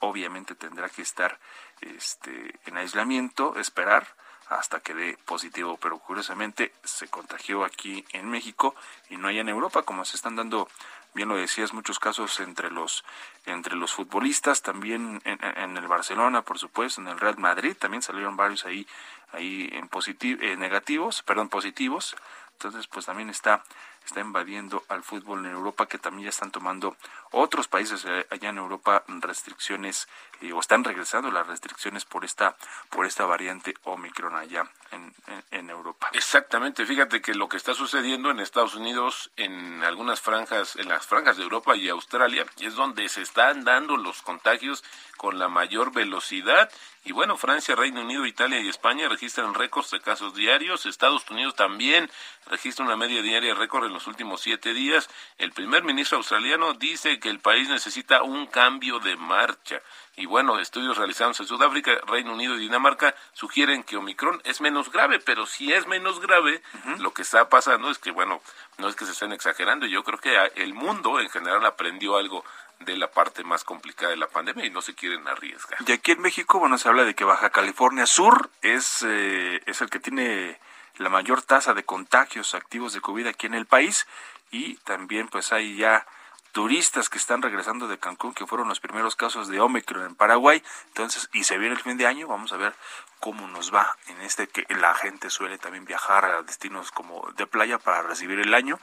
obviamente 0.00 0.54
tendrá 0.54 0.88
que 0.88 1.02
estar 1.02 1.38
este, 1.80 2.58
en 2.66 2.76
aislamiento, 2.76 3.58
esperar 3.58 4.06
hasta 4.48 4.80
que 4.80 4.94
dé 4.94 5.18
positivo, 5.24 5.78
pero 5.80 5.98
curiosamente 5.98 6.72
se 6.84 7.08
contagió 7.08 7.64
aquí 7.64 8.04
en 8.12 8.30
México 8.30 8.74
y 9.10 9.16
no 9.16 9.28
allá 9.28 9.40
en 9.40 9.48
Europa, 9.48 9.82
como 9.82 10.04
se 10.04 10.16
están 10.16 10.36
dando, 10.36 10.68
bien 11.14 11.28
lo 11.28 11.36
decías, 11.36 11.72
muchos 11.72 11.98
casos 11.98 12.40
entre 12.40 12.70
los 12.70 13.04
entre 13.46 13.76
los 13.76 13.92
futbolistas, 13.92 14.62
también 14.62 15.20
en, 15.24 15.76
el 15.76 15.88
Barcelona, 15.88 16.42
por 16.42 16.58
supuesto, 16.58 17.00
en 17.00 17.08
el 17.08 17.18
Real 17.18 17.38
Madrid, 17.38 17.76
también 17.78 18.02
salieron 18.02 18.36
varios 18.36 18.64
ahí 18.64 18.86
ahí 19.32 19.68
en 19.72 19.88
positivo, 19.88 20.40
eh, 20.42 20.56
negativos, 20.56 21.22
perdón, 21.22 21.48
positivos. 21.48 22.16
Entonces, 22.52 22.86
pues 22.86 23.06
también 23.06 23.30
está 23.30 23.64
está 24.04 24.20
invadiendo 24.20 24.84
al 24.88 25.02
fútbol 25.02 25.44
en 25.44 25.52
Europa, 25.52 25.86
que 25.86 25.98
también 25.98 26.24
ya 26.24 26.30
están 26.30 26.50
tomando 26.50 26.96
otros 27.30 27.68
países 27.68 28.04
eh, 28.04 28.26
allá 28.30 28.50
en 28.50 28.58
Europa 28.58 29.04
restricciones 29.08 30.08
eh, 30.40 30.52
o 30.52 30.60
están 30.60 30.84
regresando 30.84 31.30
las 31.30 31.46
restricciones 31.46 32.04
por 32.04 32.24
esta 32.24 32.56
por 32.90 33.06
esta 33.06 33.24
variante 33.24 33.74
Omicron 33.84 34.36
allá 34.36 34.70
en, 34.92 35.12
en, 35.50 35.70
Europa. 35.70 36.10
Exactamente, 36.12 36.86
fíjate 36.86 37.20
que 37.20 37.34
lo 37.34 37.48
que 37.48 37.56
está 37.56 37.74
sucediendo 37.74 38.30
en 38.30 38.40
Estados 38.40 38.74
Unidos, 38.74 39.30
en 39.36 39.82
algunas 39.82 40.20
franjas, 40.20 40.76
en 40.76 40.88
las 40.88 41.06
franjas 41.06 41.36
de 41.36 41.42
Europa 41.42 41.74
y 41.76 41.88
Australia, 41.88 42.46
es 42.60 42.74
donde 42.74 43.08
se 43.08 43.22
están 43.22 43.64
dando 43.64 43.96
los 43.96 44.22
contagios 44.22 44.84
con 45.16 45.38
la 45.38 45.48
mayor 45.48 45.92
velocidad 45.92 46.70
y 47.06 47.12
bueno, 47.12 47.36
Francia, 47.36 47.74
Reino 47.74 48.00
Unido, 48.00 48.24
Italia 48.24 48.60
y 48.60 48.68
España 48.68 49.10
registran 49.10 49.52
récords 49.52 49.90
de 49.90 50.00
casos 50.00 50.34
diarios. 50.34 50.86
Estados 50.86 51.28
Unidos 51.30 51.54
también 51.54 52.10
registra 52.46 52.82
una 52.82 52.96
media 52.96 53.20
diaria 53.20 53.54
récord 53.54 53.84
en 53.84 53.92
los 53.92 54.06
últimos 54.06 54.40
siete 54.40 54.72
días. 54.72 55.10
El 55.36 55.52
primer 55.52 55.84
ministro 55.84 56.16
australiano 56.16 56.72
dice 56.72 57.20
que 57.20 57.28
el 57.28 57.40
país 57.40 57.68
necesita 57.68 58.22
un 58.22 58.46
cambio 58.46 59.00
de 59.00 59.16
marcha. 59.16 59.82
Y 60.16 60.24
bueno, 60.24 60.58
estudios 60.58 60.96
realizados 60.96 61.38
en 61.40 61.46
Sudáfrica, 61.46 61.92
Reino 62.06 62.32
Unido 62.32 62.54
y 62.54 62.60
Dinamarca 62.60 63.14
sugieren 63.34 63.82
que 63.82 63.96
Omicron 63.96 64.40
es 64.44 64.62
menos 64.62 64.90
grave, 64.90 65.18
pero 65.18 65.44
si 65.44 65.72
es 65.72 65.86
menos 65.86 66.20
grave, 66.20 66.62
lo 67.00 67.12
que 67.12 67.22
está 67.22 67.50
pasando 67.50 67.90
es 67.90 67.98
que, 67.98 68.12
bueno, 68.12 68.40
no 68.78 68.88
es 68.88 68.96
que 68.96 69.04
se 69.04 69.12
estén 69.12 69.32
exagerando. 69.32 69.86
Yo 69.86 70.04
creo 70.04 70.18
que 70.18 70.36
el 70.54 70.72
mundo 70.72 71.20
en 71.20 71.28
general 71.28 71.66
aprendió 71.66 72.16
algo 72.16 72.44
de 72.84 72.96
la 72.96 73.10
parte 73.10 73.44
más 73.44 73.64
complicada 73.64 74.10
de 74.10 74.16
la 74.16 74.28
pandemia 74.28 74.64
y 74.64 74.70
no 74.70 74.82
se 74.82 74.94
quieren 74.94 75.26
arriesgar. 75.28 75.78
Y 75.86 75.92
aquí 75.92 76.12
en 76.12 76.22
México, 76.22 76.58
bueno, 76.58 76.78
se 76.78 76.88
habla 76.88 77.04
de 77.04 77.14
que 77.14 77.24
Baja 77.24 77.50
California 77.50 78.06
Sur 78.06 78.50
es, 78.62 79.04
eh, 79.06 79.62
es 79.66 79.80
el 79.80 79.90
que 79.90 80.00
tiene 80.00 80.58
la 80.96 81.08
mayor 81.08 81.42
tasa 81.42 81.74
de 81.74 81.84
contagios 81.84 82.54
activos 82.54 82.92
de 82.92 83.00
COVID 83.00 83.26
aquí 83.26 83.46
en 83.46 83.54
el 83.54 83.66
país 83.66 84.06
y 84.50 84.76
también 84.78 85.28
pues 85.28 85.52
hay 85.52 85.76
ya 85.76 86.06
turistas 86.52 87.08
que 87.08 87.18
están 87.18 87.42
regresando 87.42 87.88
de 87.88 87.98
Cancún, 87.98 88.32
que 88.32 88.46
fueron 88.46 88.68
los 88.68 88.78
primeros 88.78 89.16
casos 89.16 89.48
de 89.48 89.60
Omicron 89.60 90.06
en 90.06 90.14
Paraguay. 90.14 90.62
Entonces, 90.86 91.28
y 91.32 91.42
se 91.42 91.58
viene 91.58 91.74
el 91.74 91.82
fin 91.82 91.96
de 91.96 92.06
año, 92.06 92.28
vamos 92.28 92.52
a 92.52 92.56
ver 92.56 92.74
cómo 93.18 93.48
nos 93.48 93.74
va 93.74 93.96
en 94.06 94.20
este 94.20 94.46
que 94.46 94.64
la 94.72 94.94
gente 94.94 95.30
suele 95.30 95.58
también 95.58 95.84
viajar 95.84 96.24
a 96.24 96.42
destinos 96.42 96.92
como 96.92 97.28
de 97.36 97.48
playa 97.48 97.78
para 97.78 98.02
recibir 98.02 98.38
el 98.38 98.54
año. 98.54 98.78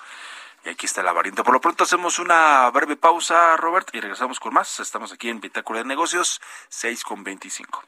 Y 0.63 0.70
aquí 0.70 0.86
está 0.86 1.01
la 1.01 1.12
variante. 1.12 1.44
Por 1.44 1.53
lo 1.53 1.62
pronto 1.62 1.84
hacemos 1.84 2.20
una 2.20 2.70
breve 2.70 2.96
pausa, 2.96 3.58
Robert, 3.58 3.89
y 3.94 4.00
regresamos 4.00 4.39
con 4.39 4.53
más. 4.53 4.80
Estamos 4.80 5.12
aquí 5.12 5.30
en 5.30 5.39
Bitácora 5.39 5.80
de 5.80 5.86
Negocios, 5.86 6.39
6 6.70 7.03
con 7.03 7.24
25. 7.24 7.84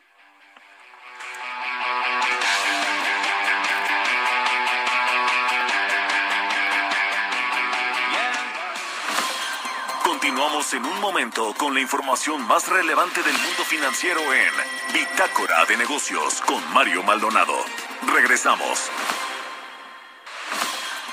Continuamos 10.03 10.73
en 10.73 10.85
un 10.85 10.99
momento 10.99 11.53
con 11.57 11.73
la 11.73 11.81
información 11.81 12.41
más 12.47 12.67
relevante 12.69 13.21
del 13.21 13.33
mundo 13.33 13.63
financiero 13.65 14.21
en 14.33 14.93
Bitácora 14.93 15.65
de 15.65 15.77
Negocios 15.77 16.41
con 16.41 16.73
Mario 16.73 17.03
Maldonado. 17.03 17.53
Regresamos. 18.13 18.89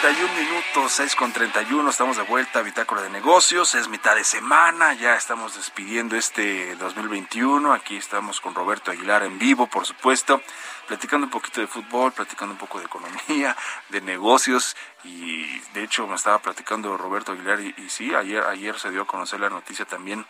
31 0.00 0.34
minutos, 0.34 0.92
6 0.92 1.14
con 1.14 1.30
31, 1.30 1.90
estamos 1.90 2.16
de 2.16 2.22
vuelta 2.22 2.60
a 2.60 2.62
Bitácora 2.62 3.02
de 3.02 3.10
Negocios, 3.10 3.74
es 3.74 3.88
mitad 3.88 4.16
de 4.16 4.24
semana, 4.24 4.94
ya 4.94 5.14
estamos 5.14 5.56
despidiendo 5.56 6.16
este 6.16 6.74
2021, 6.76 7.74
aquí 7.74 7.98
estamos 7.98 8.40
con 8.40 8.54
Roberto 8.54 8.90
Aguilar 8.90 9.24
en 9.24 9.38
vivo, 9.38 9.66
por 9.66 9.84
supuesto, 9.84 10.40
platicando 10.88 11.26
un 11.26 11.30
poquito 11.30 11.60
de 11.60 11.66
fútbol, 11.66 12.12
platicando 12.12 12.54
un 12.54 12.58
poco 12.58 12.78
de 12.78 12.86
economía, 12.86 13.54
de 13.90 14.00
negocios, 14.00 14.74
y 15.04 15.58
de 15.74 15.84
hecho 15.84 16.06
me 16.06 16.14
estaba 16.14 16.38
platicando 16.38 16.96
Roberto 16.96 17.32
Aguilar, 17.32 17.60
y, 17.60 17.74
sí, 17.90 18.14
ayer, 18.14 18.42
ayer 18.44 18.78
se 18.78 18.90
dio 18.90 19.02
a 19.02 19.06
conocer 19.06 19.40
la 19.40 19.50
noticia 19.50 19.84
también 19.84 20.24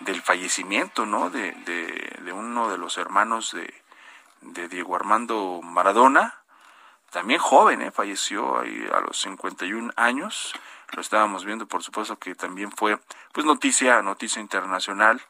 del 0.00 0.20
fallecimiento, 0.20 1.06
¿no?, 1.06 1.30
de, 1.30 1.52
de, 1.52 2.32
uno 2.34 2.68
de 2.68 2.76
los 2.76 2.98
hermanos 2.98 3.52
de, 3.52 3.72
de 4.42 4.68
Diego 4.68 4.94
Armando 4.94 5.60
Maradona, 5.62 6.42
también 7.16 7.40
joven, 7.40 7.80
¿eh? 7.80 7.90
falleció 7.90 8.58
ahí 8.60 8.86
a 8.92 9.00
los 9.00 9.18
51 9.22 9.90
años. 9.96 10.52
Lo 10.92 11.00
estábamos 11.00 11.46
viendo, 11.46 11.66
por 11.66 11.82
supuesto 11.82 12.18
que 12.18 12.34
también 12.34 12.70
fue 12.70 12.98
pues 13.32 13.46
noticia, 13.46 14.02
noticia 14.02 14.42
internacional, 14.42 15.22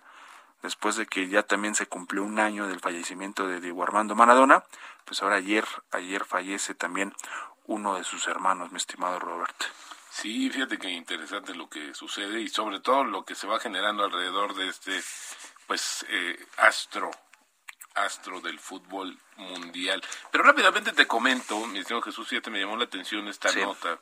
después 0.65 0.97
de 0.97 1.07
que 1.07 1.29
ya 1.29 1.45
también 1.45 1.77
se 1.77 1.87
cumplió 1.87 2.25
un 2.25 2.41
año 2.41 2.67
del 2.67 2.81
fallecimiento 2.81 3.47
de 3.47 3.61
Diego 3.61 3.85
Armando 3.85 4.17
Maradona, 4.17 4.65
pues 5.05 5.23
ahora 5.23 5.37
ayer, 5.37 5.65
ayer 5.93 6.25
fallece 6.25 6.75
también 6.75 7.15
uno 7.67 7.95
de 7.95 8.03
sus 8.03 8.27
hermanos, 8.27 8.73
mi 8.73 8.79
estimado 8.79 9.21
Robert. 9.21 9.55
Sí, 10.11 10.51
fíjate 10.51 10.79
que 10.79 10.91
interesante 10.91 11.55
lo 11.55 11.69
que 11.69 11.95
sucede 11.95 12.41
y 12.41 12.49
sobre 12.49 12.81
todo 12.81 13.05
lo 13.05 13.25
que 13.25 13.37
se 13.37 13.47
va 13.47 13.61
generando 13.61 14.03
alrededor 14.03 14.57
de 14.57 14.71
este 14.71 15.01
pues 15.69 16.05
eh, 16.09 16.47
astro 16.57 17.13
astro 17.97 18.41
del 18.41 18.59
fútbol 18.59 19.19
mundial. 19.37 20.03
Pero 20.31 20.45
rápidamente 20.45 20.93
te 20.93 21.07
comento, 21.07 21.67
mi 21.67 21.81
estimado 21.81 22.03
Jesús, 22.03 22.29
fíjate, 22.29 22.51
me 22.51 22.61
llamó 22.61 22.77
la 22.77 22.85
atención 22.85 23.27
esta 23.29 23.53
nota. 23.53 23.99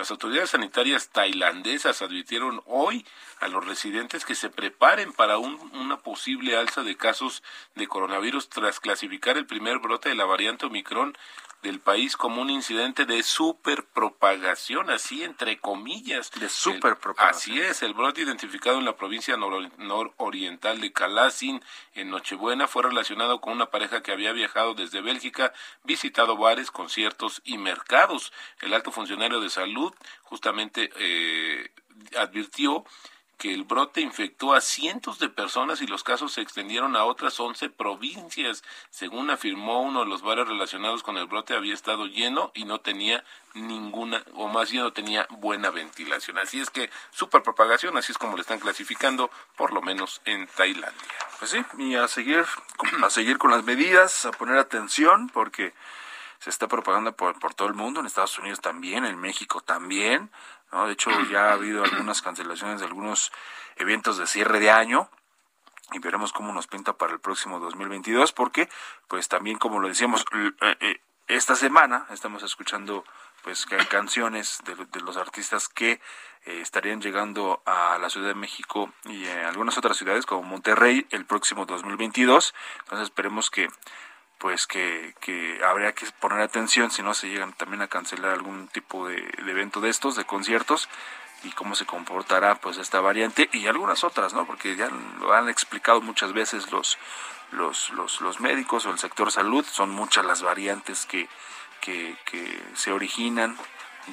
Las 0.00 0.10
autoridades 0.10 0.50
sanitarias 0.50 1.10
tailandesas 1.10 2.00
advirtieron 2.00 2.62
hoy 2.64 3.04
a 3.40 3.48
los 3.48 3.66
residentes 3.66 4.24
que 4.24 4.34
se 4.34 4.48
preparen 4.48 5.12
para 5.12 5.36
una 5.36 5.98
posible 5.98 6.56
alza 6.56 6.82
de 6.82 6.96
casos 6.96 7.42
de 7.74 7.86
coronavirus 7.86 8.48
tras 8.48 8.80
clasificar 8.80 9.36
el 9.36 9.44
primer 9.44 9.78
brote 9.78 10.08
de 10.08 10.14
la 10.14 10.24
variante 10.24 10.64
Omicron 10.64 11.18
del 11.62 11.80
país 11.80 12.16
como 12.16 12.40
un 12.40 12.50
incidente 12.50 13.04
de 13.04 13.22
superpropagación, 13.22 14.90
así 14.90 15.22
entre 15.22 15.58
comillas. 15.58 16.30
De 16.32 16.48
superpropagación. 16.48 17.58
Así 17.58 17.60
es, 17.60 17.82
el 17.82 17.94
brote 17.94 18.22
identificado 18.22 18.78
en 18.78 18.84
la 18.84 18.96
provincia 18.96 19.36
nororiental 19.36 20.80
de 20.80 20.92
Kalasin 20.92 21.62
en 21.94 22.10
Nochebuena 22.10 22.66
fue 22.66 22.84
relacionado 22.84 23.40
con 23.40 23.52
una 23.52 23.70
pareja 23.70 24.02
que 24.02 24.12
había 24.12 24.32
viajado 24.32 24.74
desde 24.74 25.00
Bélgica, 25.00 25.52
visitado 25.84 26.36
bares, 26.36 26.70
conciertos 26.70 27.42
y 27.44 27.58
mercados. 27.58 28.32
El 28.60 28.74
alto 28.74 28.90
funcionario 28.90 29.40
de 29.40 29.50
salud 29.50 29.92
justamente 30.22 30.90
eh, 30.96 31.70
advirtió 32.16 32.84
que 33.40 33.54
el 33.54 33.64
brote 33.64 34.02
infectó 34.02 34.52
a 34.52 34.60
cientos 34.60 35.18
de 35.18 35.30
personas 35.30 35.80
y 35.80 35.86
los 35.86 36.04
casos 36.04 36.34
se 36.34 36.42
extendieron 36.42 36.94
a 36.94 37.04
otras 37.04 37.40
11 37.40 37.70
provincias. 37.70 38.62
Según 38.90 39.30
afirmó 39.30 39.80
uno 39.80 40.00
de 40.00 40.06
los 40.06 40.20
bares 40.20 40.46
relacionados 40.46 41.02
con 41.02 41.16
el 41.16 41.26
brote, 41.26 41.56
había 41.56 41.72
estado 41.72 42.04
lleno 42.04 42.52
y 42.54 42.66
no 42.66 42.80
tenía 42.80 43.24
ninguna, 43.54 44.22
o 44.34 44.48
más 44.48 44.70
bien 44.70 44.84
no 44.84 44.92
tenía 44.92 45.26
buena 45.30 45.70
ventilación. 45.70 46.36
Así 46.36 46.60
es 46.60 46.68
que 46.68 46.90
superpropagación, 47.12 47.96
así 47.96 48.12
es 48.12 48.18
como 48.18 48.36
le 48.36 48.42
están 48.42 48.60
clasificando, 48.60 49.30
por 49.56 49.72
lo 49.72 49.80
menos 49.80 50.20
en 50.26 50.46
Tailandia. 50.46 51.00
Pues 51.38 51.50
sí, 51.50 51.64
y 51.78 51.94
a 51.94 52.08
seguir, 52.08 52.44
a 53.02 53.08
seguir 53.08 53.38
con 53.38 53.52
las 53.52 53.64
medidas, 53.64 54.26
a 54.26 54.32
poner 54.32 54.58
atención, 54.58 55.30
porque 55.30 55.72
se 56.40 56.50
está 56.50 56.68
propagando 56.68 57.16
por, 57.16 57.38
por 57.38 57.54
todo 57.54 57.68
el 57.68 57.74
mundo, 57.74 58.00
en 58.00 58.06
Estados 58.06 58.38
Unidos 58.38 58.60
también, 58.60 59.06
en 59.06 59.18
México 59.18 59.62
también, 59.62 60.30
De 60.72 60.92
hecho, 60.92 61.10
ya 61.30 61.50
ha 61.50 61.52
habido 61.52 61.84
algunas 61.84 62.22
cancelaciones 62.22 62.80
de 62.80 62.86
algunos 62.86 63.32
eventos 63.76 64.18
de 64.18 64.26
cierre 64.26 64.60
de 64.60 64.70
año 64.70 65.10
y 65.92 65.98
veremos 65.98 66.32
cómo 66.32 66.52
nos 66.52 66.66
pinta 66.66 66.92
para 66.92 67.12
el 67.12 67.20
próximo 67.20 67.58
2022 67.58 68.32
porque 68.32 68.68
pues 69.08 69.28
también 69.28 69.58
como 69.58 69.80
lo 69.80 69.88
decíamos 69.88 70.24
eh, 70.32 70.76
eh, 70.80 71.00
esta 71.26 71.56
semana 71.56 72.06
estamos 72.10 72.42
escuchando 72.42 73.04
pues 73.42 73.66
canciones 73.88 74.58
de, 74.64 75.00
los 75.00 75.16
artistas 75.16 75.68
que 75.68 75.92
eh, 76.44 76.60
estarían 76.60 77.00
llegando 77.00 77.62
a 77.64 77.98
la 77.98 78.10
Ciudad 78.10 78.28
de 78.28 78.34
México 78.34 78.92
y 79.04 79.26
en 79.26 79.46
algunas 79.46 79.78
otras 79.78 79.96
ciudades 79.96 80.26
como 80.26 80.42
Monterrey 80.42 81.06
el 81.10 81.24
próximo 81.24 81.66
2022 81.66 82.54
entonces 82.80 83.04
esperemos 83.04 83.50
que 83.50 83.68
pues 84.40 84.66
que, 84.66 85.14
que 85.20 85.60
habría 85.62 85.92
que 85.92 86.06
poner 86.18 86.40
atención 86.40 86.90
si 86.90 87.02
no 87.02 87.12
se 87.12 87.28
llegan 87.28 87.52
también 87.52 87.82
a 87.82 87.88
cancelar 87.88 88.32
algún 88.32 88.68
tipo 88.68 89.06
de, 89.06 89.18
evento 89.46 89.82
de 89.82 89.90
estos, 89.90 90.16
de 90.16 90.24
conciertos, 90.24 90.88
y 91.44 91.50
cómo 91.52 91.74
se 91.74 91.84
comportará 91.84 92.54
pues 92.54 92.78
esta 92.78 93.00
variante 93.00 93.50
y 93.52 93.66
algunas 93.66 94.02
otras, 94.02 94.32
¿no? 94.32 94.46
Porque 94.46 94.76
ya 94.76 94.88
lo 95.20 95.32
han 95.34 95.48
explicado 95.48 96.00
muchas 96.00 96.32
veces 96.32 96.72
los 96.72 96.98
los, 97.52 97.90
los, 97.90 98.20
los 98.20 98.40
médicos 98.40 98.86
o 98.86 98.90
el 98.90 98.98
sector 98.98 99.30
salud, 99.32 99.64
son 99.64 99.90
muchas 99.90 100.24
las 100.24 100.40
variantes 100.40 101.04
que, 101.04 101.28
que, 101.80 102.16
que 102.24 102.62
se 102.74 102.92
originan 102.92 103.56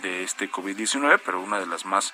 de 0.02 0.24
este 0.24 0.52
COVID-19, 0.52 1.22
pero 1.24 1.40
una 1.40 1.60
de 1.60 1.68
las 1.68 1.86
más 1.86 2.14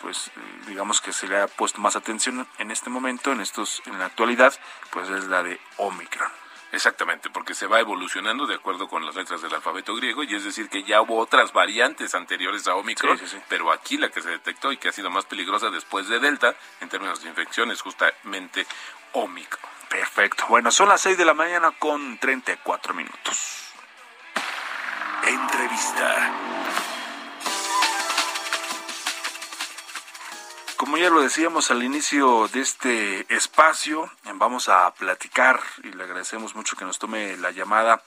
pues 0.00 0.32
digamos 0.66 1.00
que 1.00 1.12
se 1.12 1.28
le 1.28 1.40
ha 1.40 1.46
puesto 1.46 1.80
más 1.80 1.94
atención 1.94 2.48
en 2.58 2.70
este 2.72 2.90
momento, 2.90 3.30
en 3.30 3.40
estos 3.40 3.82
en 3.86 3.98
la 4.00 4.06
actualidad, 4.06 4.52
pues 4.90 5.08
es 5.10 5.26
la 5.26 5.44
de 5.44 5.60
Omicron. 5.76 6.41
Exactamente, 6.72 7.28
porque 7.28 7.54
se 7.54 7.66
va 7.66 7.80
evolucionando 7.80 8.46
de 8.46 8.54
acuerdo 8.54 8.88
con 8.88 9.04
las 9.04 9.14
letras 9.14 9.42
del 9.42 9.54
alfabeto 9.54 9.94
griego, 9.94 10.22
y 10.22 10.34
es 10.34 10.42
decir, 10.42 10.70
que 10.70 10.82
ya 10.84 11.02
hubo 11.02 11.18
otras 11.18 11.52
variantes 11.52 12.14
anteriores 12.14 12.66
a 12.66 12.74
Omicron, 12.74 13.20
pero 13.48 13.70
aquí 13.70 13.98
la 13.98 14.08
que 14.08 14.22
se 14.22 14.30
detectó 14.30 14.72
y 14.72 14.78
que 14.78 14.88
ha 14.88 14.92
sido 14.92 15.10
más 15.10 15.26
peligrosa 15.26 15.68
después 15.68 16.08
de 16.08 16.18
Delta, 16.18 16.56
en 16.80 16.88
términos 16.88 17.22
de 17.22 17.28
infección, 17.28 17.70
es 17.70 17.82
justamente 17.82 18.66
Omicron. 19.12 19.70
Perfecto. 19.90 20.46
Bueno, 20.48 20.70
son 20.70 20.88
las 20.88 21.02
6 21.02 21.18
de 21.18 21.26
la 21.26 21.34
mañana 21.34 21.72
con 21.78 22.16
34 22.16 22.94
minutos. 22.94 23.74
Entrevista. 25.26 26.32
Como 30.82 30.98
ya 30.98 31.10
lo 31.10 31.20
decíamos 31.20 31.70
al 31.70 31.84
inicio 31.84 32.48
de 32.48 32.60
este 32.60 33.32
espacio, 33.32 34.10
vamos 34.34 34.68
a 34.68 34.92
platicar 34.94 35.60
y 35.84 35.92
le 35.92 36.02
agradecemos 36.02 36.56
mucho 36.56 36.74
que 36.76 36.84
nos 36.84 36.98
tome 36.98 37.36
la 37.36 37.52
llamada 37.52 38.02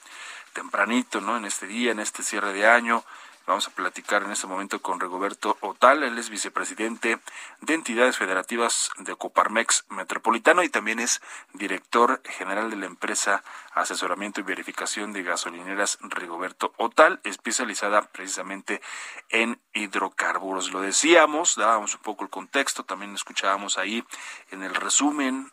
tempranito, 0.52 1.22
¿no? 1.22 1.38
En 1.38 1.46
este 1.46 1.66
día, 1.66 1.92
en 1.92 2.00
este 2.00 2.22
cierre 2.22 2.52
de 2.52 2.68
año, 2.68 3.02
Vamos 3.46 3.68
a 3.68 3.70
platicar 3.70 4.24
en 4.24 4.32
este 4.32 4.48
momento 4.48 4.82
con 4.82 4.98
Rigoberto 4.98 5.56
Otal, 5.60 6.02
él 6.02 6.18
es 6.18 6.30
vicepresidente 6.30 7.20
de 7.60 7.74
entidades 7.74 8.16
federativas 8.16 8.90
de 8.98 9.14
Coparmex 9.14 9.84
Metropolitano 9.88 10.64
y 10.64 10.68
también 10.68 10.98
es 10.98 11.22
director 11.52 12.20
general 12.24 12.70
de 12.70 12.76
la 12.76 12.86
empresa 12.86 13.44
Asesoramiento 13.72 14.40
y 14.40 14.42
Verificación 14.42 15.12
de 15.12 15.22
Gasolineras 15.22 15.98
Rigoberto 16.00 16.74
Otal, 16.76 17.20
especializada 17.22 18.02
precisamente 18.02 18.82
en 19.28 19.60
hidrocarburos. 19.74 20.72
Lo 20.72 20.80
decíamos, 20.80 21.54
dábamos 21.54 21.94
un 21.94 22.02
poco 22.02 22.24
el 22.24 22.30
contexto, 22.30 22.82
también 22.82 23.14
escuchábamos 23.14 23.78
ahí 23.78 24.04
en 24.50 24.64
el 24.64 24.74
resumen 24.74 25.52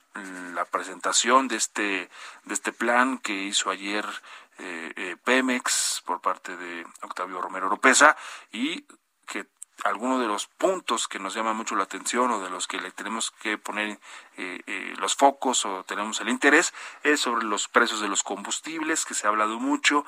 la 0.54 0.66
presentación 0.66 1.48
de 1.48 1.56
este 1.56 2.10
de 2.46 2.54
este 2.54 2.72
plan 2.72 3.18
que 3.18 3.34
hizo 3.34 3.72
ayer 3.72 4.06
eh, 4.60 4.94
eh, 4.96 5.18
Pemex 5.24 6.04
por 6.06 6.22
parte 6.22 6.56
de 6.56 6.86
Octavio 7.02 7.42
Romero 7.42 7.68
Oropesa 7.68 8.16
y 8.52 8.86
que 9.28 9.48
algunos 9.84 10.20
de 10.20 10.28
los 10.28 10.48
puntos 10.48 11.08
que 11.08 11.20
nos 11.20 11.34
llaman 11.34 11.58
mucho 11.58 11.76
la 11.76 11.84
atención 11.84 12.32
o 12.32 12.40
de 12.40 12.50
los 12.50 12.68
que 12.68 12.80
le 12.80 12.92
tenemos 12.92 13.32
que 13.32 13.58
poner 13.58 14.00
eh, 14.38 14.94
los 14.98 15.16
focos 15.16 15.66
o 15.66 15.84
tenemos 15.84 16.20
el 16.22 16.30
interés 16.30 16.74
es 17.04 17.20
sobre 17.20 17.46
los 17.46 17.68
precios 17.68 18.02
de 18.02 18.08
los 18.08 18.24
combustibles, 18.24 19.06
que 19.06 19.14
se 19.14 19.28
ha 19.28 19.30
hablado 19.30 19.60
mucho. 19.60 20.06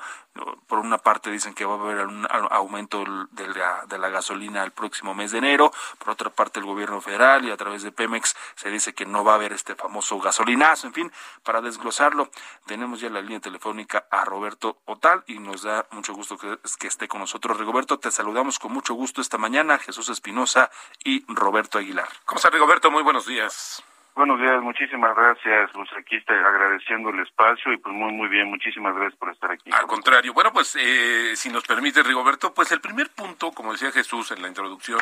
Por 0.66 0.78
una 0.78 0.98
parte 0.98 1.30
dicen 1.30 1.54
que 1.54 1.64
va 1.64 1.74
a 1.74 1.80
haber 1.80 2.06
un 2.06 2.26
aumento 2.50 3.04
de 3.30 3.48
la, 3.48 3.84
de 3.86 3.98
la 3.98 4.08
gasolina 4.10 4.64
el 4.64 4.70
próximo 4.70 5.14
mes 5.14 5.32
de 5.32 5.38
enero, 5.38 5.72
por 5.98 6.10
otra 6.10 6.30
parte 6.30 6.60
el 6.60 6.66
gobierno 6.66 7.00
federal 7.00 7.44
y 7.44 7.50
a 7.50 7.56
través 7.56 7.82
de 7.82 7.92
Pemex 7.92 8.36
se 8.54 8.70
dice 8.70 8.94
que 8.94 9.06
no 9.06 9.24
va 9.24 9.32
a 9.32 9.34
haber 9.36 9.52
este 9.52 9.74
famoso 9.74 10.18
gasolinazo. 10.18 10.86
En 10.86 10.94
fin, 10.94 11.12
para 11.42 11.60
desglosarlo, 11.60 12.30
tenemos 12.66 13.00
ya 13.00 13.10
la 13.10 13.20
línea 13.20 13.40
telefónica 13.40 14.06
a 14.10 14.24
Roberto 14.24 14.78
Otal 14.84 15.24
y 15.26 15.38
nos 15.38 15.62
da 15.62 15.86
mucho 15.90 16.14
gusto 16.14 16.36
que 16.36 16.86
esté 16.86 17.08
con 17.08 17.20
nosotros. 17.20 17.58
Rigoberto, 17.58 17.98
te 17.98 18.10
saludamos 18.10 18.58
con 18.58 18.72
mucho 18.72 18.94
gusto 18.94 19.20
esta 19.20 19.38
mañana, 19.38 19.78
Jesús 19.78 20.08
Espinosa 20.08 20.70
y 21.04 21.24
Roberto 21.32 21.78
Aguilar. 21.78 22.08
¿Cómo 22.24 22.36
está 22.36 22.50
Rigoberto? 22.50 22.90
Muy 22.90 23.02
buenos 23.02 23.26
días. 23.26 23.82
Buenos 24.16 24.40
días, 24.40 24.62
muchísimas 24.62 25.14
gracias. 25.14 25.70
Pues 25.74 25.90
aquí 25.92 26.16
está 26.16 26.32
agradeciendo 26.32 27.10
el 27.10 27.20
espacio 27.20 27.70
y 27.74 27.76
pues 27.76 27.94
muy, 27.94 28.14
muy 28.14 28.28
bien, 28.28 28.48
muchísimas 28.48 28.94
gracias 28.94 29.18
por 29.18 29.30
estar 29.30 29.50
aquí. 29.50 29.70
Al 29.70 29.86
contrario, 29.86 30.32
bueno, 30.32 30.54
pues 30.54 30.74
eh, 30.80 31.36
si 31.36 31.50
nos 31.50 31.64
permite, 31.64 32.02
Rigoberto, 32.02 32.54
pues 32.54 32.72
el 32.72 32.80
primer 32.80 33.10
punto, 33.10 33.52
como 33.52 33.72
decía 33.72 33.92
Jesús 33.92 34.30
en 34.30 34.40
la 34.40 34.48
introducción, 34.48 35.00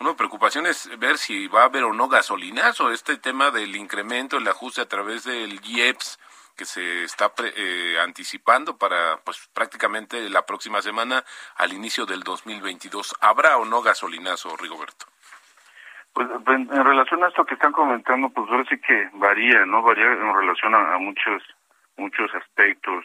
una 0.00 0.16
preocupación 0.16 0.64
es 0.66 0.88
ver 0.98 1.18
si 1.18 1.48
va 1.48 1.62
a 1.62 1.64
haber 1.66 1.84
o 1.84 1.92
no 1.92 2.08
gasolinas 2.08 2.80
o 2.80 2.90
este 2.90 3.18
tema 3.18 3.50
del 3.50 3.76
incremento, 3.76 4.38
el 4.38 4.48
ajuste 4.48 4.80
a 4.80 4.88
través 4.88 5.24
del 5.24 5.60
IEPS 5.62 6.18
que 6.56 6.64
se 6.64 7.04
está 7.04 7.30
eh, 7.38 7.98
anticipando 8.00 8.78
para 8.78 9.18
pues 9.22 9.50
prácticamente 9.52 10.30
la 10.30 10.46
próxima 10.46 10.80
semana 10.80 11.22
al 11.56 11.74
inicio 11.74 12.06
del 12.06 12.22
2022. 12.22 13.16
¿Habrá 13.20 13.58
o 13.58 13.66
no 13.66 13.82
gasolinazo, 13.82 14.56
Rigoberto? 14.56 15.04
Pues, 16.16 16.30
en 16.48 16.84
relación 16.84 17.22
a 17.22 17.28
esto 17.28 17.44
que 17.44 17.52
están 17.52 17.72
comentando, 17.72 18.30
pues 18.30 18.50
ahora 18.50 18.64
sí 18.70 18.78
que 18.80 19.10
varía, 19.12 19.66
¿no? 19.66 19.82
Varía 19.82 20.12
en 20.12 20.34
relación 20.34 20.74
a, 20.74 20.96
muchos 20.96 21.42
muchos 21.98 22.34
aspectos, 22.34 23.04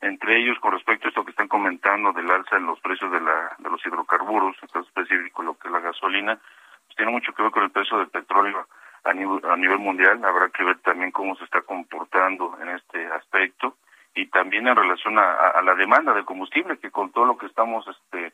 entre 0.00 0.38
ellos 0.38 0.60
con 0.60 0.70
respecto 0.70 1.06
a 1.06 1.08
esto 1.08 1.24
que 1.24 1.32
están 1.32 1.48
comentando 1.48 2.12
del 2.12 2.30
alza 2.30 2.56
en 2.58 2.66
los 2.66 2.78
precios 2.78 3.10
de 3.10 3.20
la 3.20 3.50
de 3.58 3.68
los 3.68 3.84
hidrocarburos, 3.84 4.54
en 4.62 4.68
caso 4.68 4.86
específico 4.86 5.42
lo 5.42 5.58
que 5.58 5.66
es 5.66 5.72
la 5.72 5.80
gasolina, 5.80 6.38
pues 6.86 6.96
tiene 6.96 7.10
mucho 7.10 7.32
que 7.32 7.42
ver 7.42 7.50
con 7.50 7.64
el 7.64 7.72
precio 7.72 7.98
del 7.98 8.10
petróleo 8.10 8.68
a 9.02 9.12
nivel, 9.12 9.40
a 9.44 9.56
nivel 9.56 9.78
mundial, 9.80 10.24
habrá 10.24 10.48
que 10.50 10.62
ver 10.62 10.78
también 10.82 11.10
cómo 11.10 11.34
se 11.34 11.42
está 11.42 11.62
comportando 11.62 12.56
en 12.62 12.68
este 12.68 13.04
aspecto. 13.08 13.76
Y 14.14 14.26
también 14.26 14.68
en 14.68 14.76
relación 14.76 15.18
a, 15.18 15.48
a 15.48 15.62
la 15.62 15.74
demanda 15.74 16.12
de 16.12 16.24
combustible, 16.24 16.78
que 16.78 16.92
con 16.92 17.10
todo 17.10 17.24
lo 17.24 17.38
que 17.38 17.46
estamos 17.46 17.88
este 17.88 18.31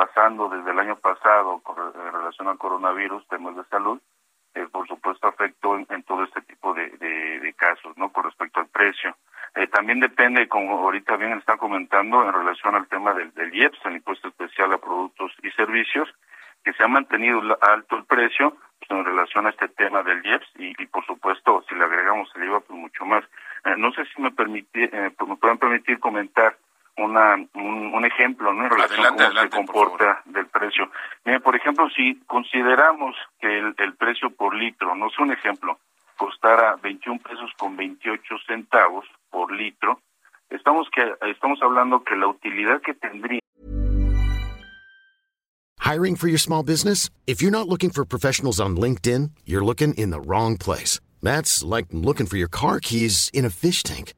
pasando 0.00 0.48
desde 0.48 0.70
el 0.70 0.78
año 0.78 0.96
pasado 0.96 1.60
en 1.94 2.12
relación 2.12 2.48
al 2.48 2.56
coronavirus, 2.56 3.28
temas 3.28 3.54
de 3.54 3.64
salud, 3.64 4.00
eh, 4.54 4.66
por 4.72 4.88
supuesto 4.88 5.28
afectó 5.28 5.76
en, 5.76 6.02
todo 6.04 6.24
este 6.24 6.40
tipo 6.40 6.72
de, 6.72 7.54
casos, 7.58 7.94
¿no? 7.98 8.10
Con 8.10 8.24
respecto 8.24 8.60
al 8.60 8.68
precio. 8.68 9.14
Eh, 9.54 9.66
también 9.66 10.00
depende, 10.00 10.48
como 10.48 10.78
ahorita 10.78 11.16
bien 11.16 11.32
están 11.32 11.58
comentando, 11.58 12.22
en 12.22 12.32
relación 12.32 12.74
al 12.74 12.88
tema 12.88 13.12
del, 13.12 13.54
IEPS, 13.54 13.78
el 13.84 13.96
impuesto 13.96 14.28
especial 14.28 14.72
a 14.72 14.78
productos 14.78 15.32
y 15.42 15.50
servicios, 15.50 16.08
que 16.64 16.72
se 16.72 16.82
ha 16.82 16.88
mantenido 16.88 17.42
alto 17.60 17.96
el 17.96 18.06
precio 18.06 18.56
pues, 18.78 18.90
en 18.90 19.04
relación 19.04 19.46
a 19.46 19.50
este 19.50 19.68
tema 19.68 20.02
del 20.02 20.24
IEPS 20.24 20.48
y, 20.56 20.86
por 20.86 21.04
supuesto, 21.04 21.62
si 21.68 21.74
le 21.74 21.84
agregamos 21.84 22.30
el 22.36 22.44
IVA, 22.44 22.60
pues 22.60 22.78
mucho 22.78 23.04
más. 23.04 23.22
Eh, 23.66 23.74
no 23.76 23.92
sé 23.92 24.06
si 24.06 24.22
me, 24.22 24.30
permite, 24.30 24.88
me 24.94 25.10
pueden 25.10 25.58
permitir 25.58 26.00
comentar 26.00 26.56
una, 27.04 27.36
un, 27.54 28.04
ejemplo 28.04 28.52
¿no? 28.52 28.64
en 28.64 28.70
relación 28.70 29.06
a 29.06 29.10
cómo 29.10 29.40
se 29.42 29.50
comporta 29.50 30.22
del 30.24 30.46
precio. 30.46 30.90
Mire, 31.24 31.40
por 31.40 31.54
ejemplo, 31.54 31.88
si 31.90 32.18
consideramos 32.26 33.16
que 33.40 33.58
el, 33.58 33.74
el 33.78 33.94
precio 33.94 34.30
por 34.30 34.54
litro, 34.54 34.94
no 34.94 35.08
es 35.08 35.18
un 35.18 35.32
ejemplo, 35.32 35.78
costara 36.16 36.76
21 36.82 37.20
pesos 37.20 37.50
con 37.58 37.76
28 37.76 38.22
centavos 38.46 39.06
por 39.30 39.52
litro, 39.52 40.00
estamos 40.48 40.88
que 40.90 41.02
estamos 41.30 41.60
hablando 41.62 42.02
que 42.02 42.16
la 42.16 42.28
utilidad 42.28 42.80
que 42.80 42.94
tendría 42.94 43.40
Hiring 45.90 46.14
for 46.14 46.28
your 46.28 46.38
small 46.38 46.62
business? 46.62 47.10
If 47.26 47.42
you're 47.42 47.50
not 47.50 47.66
looking 47.66 47.90
for 47.90 48.04
professionals 48.04 48.60
on 48.60 48.76
LinkedIn, 48.76 49.30
you're 49.44 49.64
looking 49.64 49.92
in 49.94 50.10
the 50.10 50.20
wrong 50.20 50.56
place. 50.56 51.00
That's 51.20 51.64
like 51.64 51.86
looking 51.90 52.26
for 52.26 52.36
your 52.36 52.48
car 52.48 52.78
keys 52.78 53.28
in 53.32 53.44
a 53.44 53.50
fish 53.50 53.82
tank. 53.82 54.12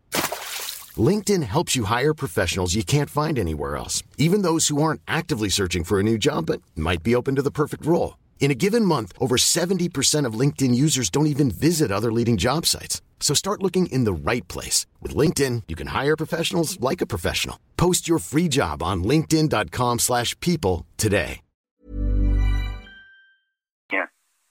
LinkedIn 0.99 1.43
helps 1.45 1.75
you 1.75 1.85
hire 1.85 2.13
professionals 2.13 2.75
you 2.75 2.85
can't 2.85 3.09
find 3.09 3.39
anywhere 3.39 3.77
else, 3.77 4.03
even 4.19 4.43
those 4.43 4.69
who 4.69 4.83
aren't 4.83 5.01
actively 5.09 5.49
searching 5.49 5.85
for 5.85 5.99
a 5.99 6.03
new 6.03 6.19
job 6.19 6.45
but 6.47 6.61
might 6.77 7.03
be 7.03 7.15
open 7.15 7.37
to 7.37 7.43
the 7.43 7.51
perfect 7.51 7.87
role. 7.87 8.19
In 8.41 8.51
a 8.51 8.57
given 8.57 8.85
month, 8.85 9.13
over 9.19 9.37
70% 9.37 10.27
of 10.27 10.35
LinkedIn 10.35 10.75
users 10.75 11.09
don't 11.09 11.33
even 11.35 11.51
visit 11.51 11.91
other 11.91 12.13
leading 12.13 12.37
job 12.37 12.67
sites. 12.67 13.01
So 13.21 13.35
start 13.35 13.63
looking 13.63 13.87
in 13.87 14.05
the 14.05 14.13
right 14.13 14.47
place. 14.49 14.85
With 15.01 15.15
LinkedIn, 15.15 15.63
you 15.69 15.77
can 15.77 15.87
hire 15.87 16.17
professionals 16.17 16.79
like 16.81 17.01
a 17.01 17.07
professional. 17.07 17.59
Post 17.79 18.09
your 18.09 18.19
free 18.19 18.49
job 18.49 18.83
on 18.83 19.05
linkedin.com 19.05 20.01
slash 20.01 20.39
people 20.41 20.85
today. 20.99 21.41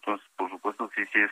Entonces, 0.00 0.26
por 0.36 0.50
supuesto, 0.50 0.90
sí, 0.94 1.02
sí 1.12 1.20
es 1.20 1.30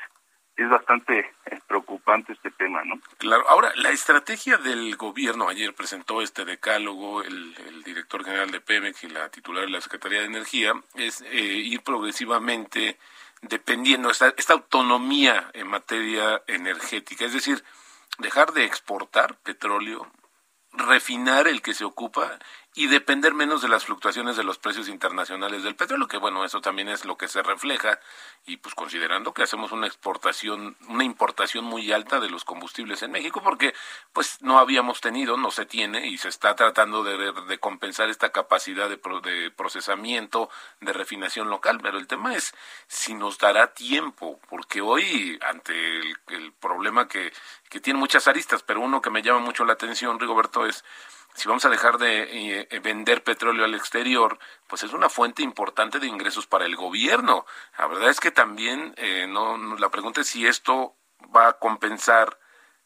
es 0.63 0.69
bastante 0.69 1.19
eh, 1.47 1.61
preocupante 1.67 2.33
este 2.33 2.51
tema, 2.51 2.85
¿no? 2.85 3.01
Claro. 3.19 3.49
Ahora, 3.49 3.73
la 3.77 3.91
estrategia 3.91 4.57
del 4.59 4.97
gobierno, 4.97 5.49
ayer 5.49 5.75
presentó 5.75 6.23
este 6.23 6.45
decálogo 6.45 7.23
el, 7.23 7.55
director 7.85 8.25
general 8.25 8.51
de 8.51 8.61
Pemex 8.61 9.05
y 9.05 9.09
la 9.09 9.31
titular 9.31 9.65
de 9.65 9.71
la 9.71 9.81
Secretaría 9.81 10.21
de 10.21 10.27
Energía, 10.27 10.73
es 10.95 11.23
eh, 11.23 11.35
ir 11.35 11.83
progresivamente 11.83 12.99
dependiendo, 13.43 14.11
esta, 14.11 14.35
esta 14.37 14.53
autonomía 14.53 15.51
en 15.55 15.67
materia 15.67 16.43
energética, 16.47 17.25
es 17.25 17.33
decir, 17.33 17.65
dejar 18.19 18.53
de 18.53 18.65
exportar 18.65 19.39
petróleo, 19.39 20.07
refinar 20.73 21.49
el 21.49 21.63
que 21.63 21.75
se 21.75 21.85
ocupa 21.85 22.39
y 22.73 22.87
depender 22.87 23.35
menos 23.35 23.63
de 23.63 23.69
las 23.69 23.85
fluctuaciones 23.85 24.37
de 24.37 24.45
los 24.45 24.59
precios 24.59 24.89
internacionales 24.89 25.65
del 25.65 25.75
petróleo, 25.75 26.07
que 26.07 26.19
bueno, 26.19 26.45
eso 26.45 26.61
también 26.61 26.89
es 26.89 27.05
lo 27.05 27.17
que 27.17 27.27
se 27.27 27.43
refleja 27.43 27.99
y 28.47 28.59
pues 28.59 28.77
considerando 28.77 29.35
que 29.35 29.43
hacemos 29.43 29.73
una 29.73 29.89
exportación, 29.89 30.77
una 30.89 31.03
importación 31.03 31.65
muy 31.65 31.91
alta 31.93 32.21
de 32.21 32.31
los 32.31 32.45
combustibles 32.45 33.03
en 33.03 33.11
México, 33.11 33.43
porque 33.43 33.75
pues 34.13 34.41
no 34.41 34.61
habíamos 34.61 35.01
tenido, 35.01 35.37
no 35.37 35.51
se 35.51 35.67
tiene 35.67 36.07
y 36.07 36.17
se 36.17 36.29
está 36.29 36.55
tratando 36.55 37.03
de, 37.03 37.33
de 37.33 37.59
compensar 37.59 38.09
esta 38.09 38.31
capacidad 38.31 38.89
de, 38.89 39.01
de, 39.23 39.51
procesamiento, 39.51 40.49
de 40.81 40.93
refinación 40.93 41.51
local, 41.51 41.81
pero 41.83 41.99
el 41.99 42.07
tema 42.07 42.37
es 42.37 42.55
si 42.87 43.15
nos 43.15 43.39
dará 43.39 43.75
tiempo, 43.75 44.39
porque 44.49 44.81
hoy 44.81 45.41
ante 45.43 45.73
el, 45.73 46.17
el 46.29 46.53
problema 46.53 47.09
que, 47.09 47.33
que 47.69 47.81
tiene 47.81 47.99
muchas 47.99 48.29
aristas, 48.29 48.63
pero 48.63 48.81
uno 48.81 49.03
que 49.03 49.11
me 49.11 49.23
llama 49.23 49.41
mucho 49.41 49.65
la 49.65 49.73
atención, 49.73 50.21
Rigoberto, 50.21 50.67
es 50.67 50.85
si 51.35 51.49
vamos 51.49 51.65
a 51.65 51.71
dejar 51.71 51.99
de 51.99 52.67
eh, 52.71 52.81
vender 52.81 53.23
petróleo 53.23 53.65
al 53.65 53.75
exterior, 53.75 54.39
pues 54.67 54.83
es 54.83 54.93
una 54.93 55.09
fuente 55.09 55.43
importante 55.43 55.99
de 55.99 56.07
ingresos 56.07 56.47
para 56.47 56.67
el 56.67 56.77
gobierno. 56.77 57.47
La 57.79 57.87
verdad 57.87 58.11
es 58.11 58.21
que 58.21 58.31
también 58.31 58.95
eh, 58.97 59.27
no, 59.29 59.57
la 59.77 59.91
pregunta 59.91 60.21
es 60.21 60.29
si 60.29 60.47
esto 60.47 60.97
va 61.35 61.49
a 61.49 61.59
compensar 61.59 62.39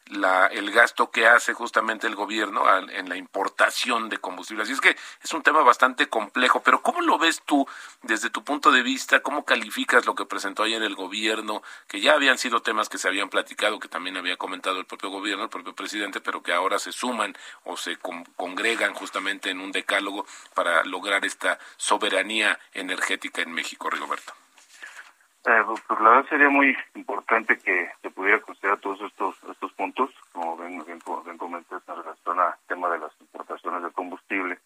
la, 0.07 0.47
el 0.47 0.71
gasto 0.71 1.09
que 1.09 1.27
hace 1.27 1.53
justamente 1.53 2.07
el 2.07 2.15
gobierno 2.15 2.63
en 2.89 3.09
la 3.09 3.15
importación 3.15 4.09
de 4.09 4.17
combustible. 4.17 4.63
Así 4.63 4.73
es 4.73 4.81
que 4.81 4.95
es 5.23 5.33
un 5.33 5.41
tema 5.41 5.63
bastante 5.63 6.07
complejo, 6.07 6.61
pero 6.61 6.81
¿cómo 6.81 7.01
lo 7.01 7.17
ves 7.17 7.41
tú 7.45 7.67
desde 8.03 8.29
tu 8.29 8.43
punto 8.43 8.71
de 8.71 8.83
vista? 8.83 9.21
¿Cómo 9.21 9.45
calificas 9.45 10.05
lo 10.05 10.15
que 10.15 10.25
presentó 10.25 10.63
ayer 10.63 10.81
el 10.83 10.95
gobierno? 10.95 11.63
Que 11.87 12.01
ya 12.01 12.13
habían 12.13 12.37
sido 12.37 12.61
temas 12.61 12.89
que 12.89 12.97
se 12.97 13.07
habían 13.07 13.29
platicado, 13.29 13.79
que 13.79 13.87
también 13.87 14.17
había 14.17 14.37
comentado 14.37 14.79
el 14.79 14.85
propio 14.85 15.09
gobierno, 15.09 15.45
el 15.45 15.49
propio 15.49 15.73
presidente, 15.73 16.21
pero 16.21 16.43
que 16.43 16.53
ahora 16.53 16.79
se 16.79 16.91
suman 16.91 17.35
o 17.63 17.77
se 17.77 17.97
congregan 18.35 18.93
justamente 18.93 19.49
en 19.49 19.59
un 19.59 19.71
decálogo 19.71 20.25
para 20.53 20.83
lograr 20.83 21.25
esta 21.25 21.59
soberanía 21.77 22.59
energética 22.73 23.41
en 23.41 23.51
México, 23.51 23.89
Rigoberto. 23.89 24.44
Eh, 25.47 25.63
pues 25.87 25.99
la 25.99 26.09
verdad 26.09 26.29
sería 26.29 26.49
muy 26.49 26.75
importante 26.95 27.59
que 27.59 27.91
se 28.01 28.09
pudiera 28.09 28.41
considerar 28.41 28.79
todos 28.79 28.99
estos 29.01 29.35
estos 29.51 29.71
puntos, 29.73 30.09
como 30.31 30.57
ven, 30.57 30.83
ven, 30.85 31.37
comenté 31.37 31.75
en 31.75 31.95
relación 31.95 32.39
al 32.39 32.55
tema 32.67 32.89
de 32.89 32.99
las 32.99 33.11
importaciones 33.21 33.83
de 33.83 33.91
combustible, 33.91 34.57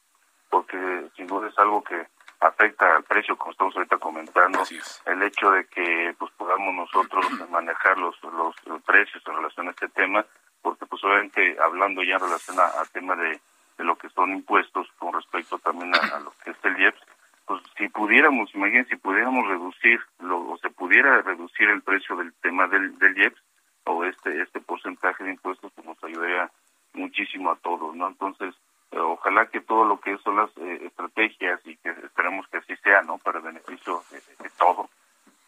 porque 0.50 0.78
sin 1.18 1.28
duda 1.28 1.50
es 1.50 1.60
algo 1.60 1.84
que 1.84 2.08
afecta 2.40 2.96
al 2.96 3.04
precio, 3.04 3.38
como 3.38 3.52
estamos 3.52 3.76
ahorita 3.76 3.98
comentando, 3.98 4.64
el 5.06 5.24
hecho 5.24 5.52
de 5.52 5.66
que 5.66 6.16
pues 6.18 6.32
podamos 6.38 6.74
nosotros 6.74 7.26
manejar 7.50 7.98
los, 7.98 8.16
los, 8.24 8.82
precios 8.84 9.22
en 9.28 9.36
relación 9.36 9.68
a 9.68 9.72
este 9.72 9.90
tema, 9.90 10.26
porque 10.62 10.86
pues 10.86 11.04
obviamente 11.04 11.58
hablando 11.62 12.02
ya 12.04 12.16
en 12.16 12.22
relación 12.22 12.58
al 12.60 12.90
tema 12.92 13.16
de, 13.18 13.40
de 13.78 13.84
lo 13.84 13.98
que 13.98 14.10
son 14.10 14.32
impuestos 14.32 14.88
con 14.98 15.14
respecto 15.14 15.60
también 15.60 15.94
a, 15.96 16.20
lo 16.20 16.34
que 16.44 16.52
es 16.52 16.58
el 16.64 16.80
IEPS, 16.80 17.02
pues 17.50 17.64
si 17.80 17.90
pudiéramos, 17.90 18.54
imagínense, 18.54 18.92
si 18.92 18.96
pudiéramos 18.98 19.48
reducir 19.48 20.00
lo, 20.20 20.52
o 20.52 20.58
se 20.60 20.70
pudiera 20.70 21.24
reducir 21.24 21.68
el 21.68 21.82
precio 21.82 22.16
del 22.16 22.32
tema 22.44 22.68
del, 22.68 22.96
del 23.00 23.18
IEPS 23.18 23.42
o 23.86 24.04
este 24.04 24.40
este 24.44 24.60
porcentaje 24.60 25.24
de 25.24 25.32
impuestos, 25.32 25.72
pues 25.74 25.88
nos 25.88 26.04
ayudaría 26.04 26.52
muchísimo 26.94 27.50
a 27.50 27.56
todos, 27.56 27.96
¿no? 27.96 28.08
Entonces, 28.08 28.54
eh, 28.92 29.00
ojalá 29.00 29.48
que 29.48 29.62
todo 29.62 29.84
lo 29.84 30.00
que 30.00 30.16
son 30.20 30.36
las 30.36 30.56
eh, 30.58 30.80
estrategias 30.86 31.60
y 31.66 31.76
que 31.78 31.90
esperemos 31.90 32.48
que 32.50 32.58
así 32.58 32.76
sea, 32.84 33.02
¿no? 33.02 33.18
Para 33.18 33.40
beneficio 33.40 34.04
de, 34.12 34.50
todo, 34.60 34.88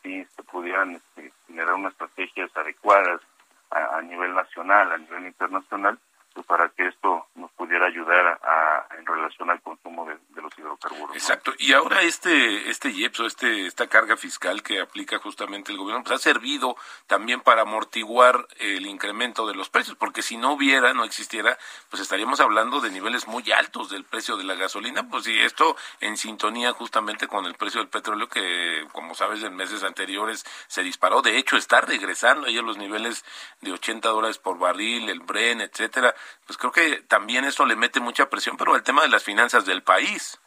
si 0.01 0.25
se 0.25 0.41
pudieran 0.41 0.95
este, 0.95 1.31
generar 1.45 1.75
unas 1.75 1.91
estrategias 1.91 2.49
adecuadas 2.57 3.21
a, 3.69 3.97
a 3.97 4.01
nivel 4.01 4.33
nacional, 4.33 4.91
a 4.91 4.97
nivel 4.97 5.27
internacional, 5.27 5.99
pues 6.33 6.45
para 6.45 6.69
que 6.69 6.87
esto 6.87 7.27
nos 7.35 7.51
pudiera 7.51 7.85
ayudar 7.85 8.39
a, 8.43 8.87
en 8.97 9.05
relación 9.05 9.49
al 9.49 9.61
consumo 9.61 10.05
de, 10.05 10.41
los 10.41 10.57
hidrocarburos. 10.57 11.10
Exacto. 11.21 11.53
Y 11.59 11.73
ahora 11.73 12.01
este 12.01 12.71
este 12.71 12.89
IEPS 12.89 13.19
o 13.19 13.25
este 13.27 13.67
esta 13.67 13.85
carga 13.85 14.17
fiscal 14.17 14.63
que 14.63 14.81
aplica 14.81 15.19
justamente 15.19 15.71
el 15.71 15.77
gobierno 15.77 16.03
pues 16.03 16.19
ha 16.19 16.23
servido 16.23 16.75
también 17.05 17.41
para 17.41 17.61
amortiguar 17.61 18.47
el 18.57 18.87
incremento 18.87 19.45
de 19.45 19.53
los 19.53 19.69
precios, 19.69 19.95
porque 19.95 20.23
si 20.23 20.35
no 20.37 20.53
hubiera, 20.53 20.95
no 20.95 21.03
existiera, 21.03 21.59
pues 21.91 22.01
estaríamos 22.01 22.39
hablando 22.39 22.81
de 22.81 22.89
niveles 22.89 23.27
muy 23.27 23.51
altos 23.51 23.91
del 23.91 24.03
precio 24.03 24.35
de 24.35 24.45
la 24.45 24.55
gasolina, 24.55 25.07
pues 25.09 25.27
y 25.27 25.39
esto 25.39 25.77
en 25.99 26.17
sintonía 26.17 26.71
justamente 26.71 27.27
con 27.27 27.45
el 27.45 27.53
precio 27.53 27.81
del 27.81 27.89
petróleo 27.89 28.27
que 28.27 28.87
como 28.91 29.13
sabes 29.13 29.43
en 29.43 29.55
meses 29.55 29.83
anteriores 29.83 30.43
se 30.67 30.81
disparó, 30.81 31.21
de 31.21 31.37
hecho 31.37 31.55
está 31.55 31.81
regresando 31.81 32.47
ahí 32.47 32.57
a 32.57 32.63
los 32.63 32.77
niveles 32.77 33.23
de 33.59 33.71
80 33.73 34.09
dólares 34.09 34.39
por 34.39 34.57
barril, 34.57 35.07
el 35.07 35.19
Bren, 35.19 35.61
etcétera 35.61 36.15
pues 36.47 36.57
creo 36.57 36.71
que 36.71 37.03
también 37.03 37.45
eso 37.45 37.63
le 37.67 37.75
mete 37.75 37.99
mucha 37.99 38.27
presión, 38.27 38.57
pero 38.57 38.75
el 38.75 38.81
tema 38.81 39.03
de 39.03 39.09
las 39.09 39.23
finanzas 39.23 39.67
del 39.67 39.83
país. 39.83 40.39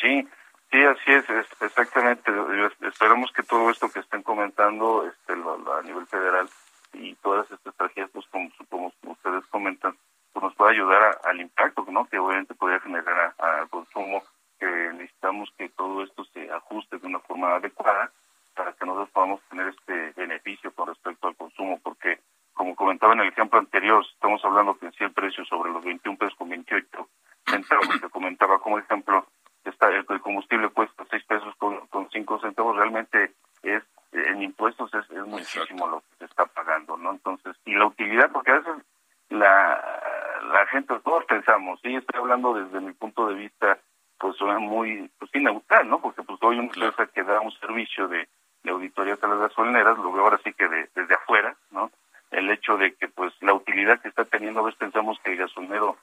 Sí, 0.00 0.28
sí, 0.70 0.82
así 0.82 1.12
es, 1.12 1.24
exactamente. 1.60 2.32
Esperamos 2.80 3.30
que 3.32 3.42
todo 3.42 3.70
esto 3.70 3.90
que 3.90 4.00
estén 4.00 4.22
comentando 4.22 5.06
este, 5.06 5.32
a 5.32 5.82
nivel 5.82 6.06
federal 6.06 6.48
y 6.92 7.14
todas 7.16 7.50
estas 7.50 7.74
tragedias, 7.76 8.10
pues 8.12 8.26
como, 8.26 8.50
como 8.68 8.92
ustedes 9.04 9.46
comentan, 9.46 9.96
pues 10.32 10.42
nos 10.42 10.54
pueda 10.54 10.72
ayudar 10.72 11.18
al 11.24 11.40
impacto 11.40 11.86
¿no? 11.88 12.06
que 12.06 12.18
obviamente 12.18 12.54
podría 12.54 12.80
generar 12.80 13.34
al 13.38 13.68
consumo, 13.68 14.22
que 14.58 14.66
necesitamos 14.66 15.52
que 15.56 15.68
todo 15.70 16.02
esto 16.02 16.24
se 16.26 16.50
ajuste 16.50 16.98
de 16.98 17.06
una 17.06 17.20
forma 17.20 17.54
adecuada 17.54 18.10
para 18.54 18.72
que 18.72 18.84
nosotros 18.84 19.10
podamos 19.10 19.40
tener 19.48 19.68
este 19.68 20.12
beneficio 20.16 20.72
con 20.74 20.88
respecto 20.88 21.28
al 21.28 21.36
consumo, 21.36 21.78
porque 21.82 22.18
como 22.52 22.74
comentaba 22.74 23.14
en 23.14 23.20
el 23.20 23.28
ejemplo 23.28 23.58
anterior, 23.58 24.04
estamos 24.12 24.44
hablando 24.44 24.78
que 24.78 24.86
en 24.86 24.92
sí 24.92 25.04
el 25.04 25.12
precio 25.12 25.44
sobre 25.44 25.72
los 25.72 25.84
21 25.84 26.18
pesos 26.18 26.34
con 26.36 26.48
28 26.48 27.08
centavos, 27.46 28.00
que 28.00 28.08
comentaba 28.08 28.58
como 28.60 28.78
ejemplo, 28.78 29.26
está 29.64 29.88
el, 29.88 30.04
combustible 30.20 30.68
cuesta 30.70 31.04
6 31.10 31.24
pesos 31.24 31.54
con, 31.56 31.86
con 31.88 32.08
5 32.10 32.40
centavos, 32.40 32.76
realmente 32.76 33.32
es 33.62 33.82
en 34.12 34.42
impuestos 34.42 34.90
es, 34.92 35.08
muchísimo 35.26 35.86
lo 35.88 36.00
que 36.00 36.16
se 36.18 36.24
está 36.26 36.44
pagando, 36.46 36.96
¿no? 36.96 37.12
Entonces, 37.12 37.56
y 37.64 37.74
la 37.74 37.86
utilidad, 37.86 38.30
porque 38.30 38.50
a 38.50 38.58
veces 38.58 38.74
la, 39.30 39.80
la 40.52 40.66
gente, 40.66 40.94
todos 41.02 41.24
pensamos, 41.24 41.80
sí, 41.82 41.94
estoy 41.94 42.20
hablando 42.20 42.52
desde 42.52 42.80
mi 42.80 42.92
punto 42.92 43.26
de 43.28 43.34
vista, 43.34 43.78
pues 44.18 44.36
muy, 44.40 45.10
pues 45.18 45.30
neutral, 45.34 45.88
¿no? 45.88 46.00
Porque 46.00 46.22
pues 46.22 46.38
hoy 46.42 46.58
una 46.58 46.66
empresa 46.66 47.06
que 47.06 47.22
da 47.22 47.40
un 47.40 47.52
servicio 47.52 48.06
de, 48.08 48.28
de 48.62 48.70
auditoría 48.70 49.16
a 49.20 49.26
las 49.26 49.38
gasolineras, 49.38 49.98
lo 49.98 50.12
veo 50.12 50.24
ahora 50.24 50.40
sí 50.44 50.52
que 50.52 50.68
desde 50.68 51.14
afuera, 51.14 51.56
¿no? 51.70 51.90
el 52.32 52.50
hecho 52.50 52.76
de 52.76 52.94
que 52.94 53.08
pues 53.08 53.32
la 53.40 53.54
utilidad 53.54 54.00
que 54.00 54.08
está 54.08 54.24
teniendo, 54.24 54.60
a 54.60 54.64
veces 54.64 54.78
pensamos 54.78 55.18
que 55.22 55.32
el 55.32 55.38
gasolinero 55.38 55.96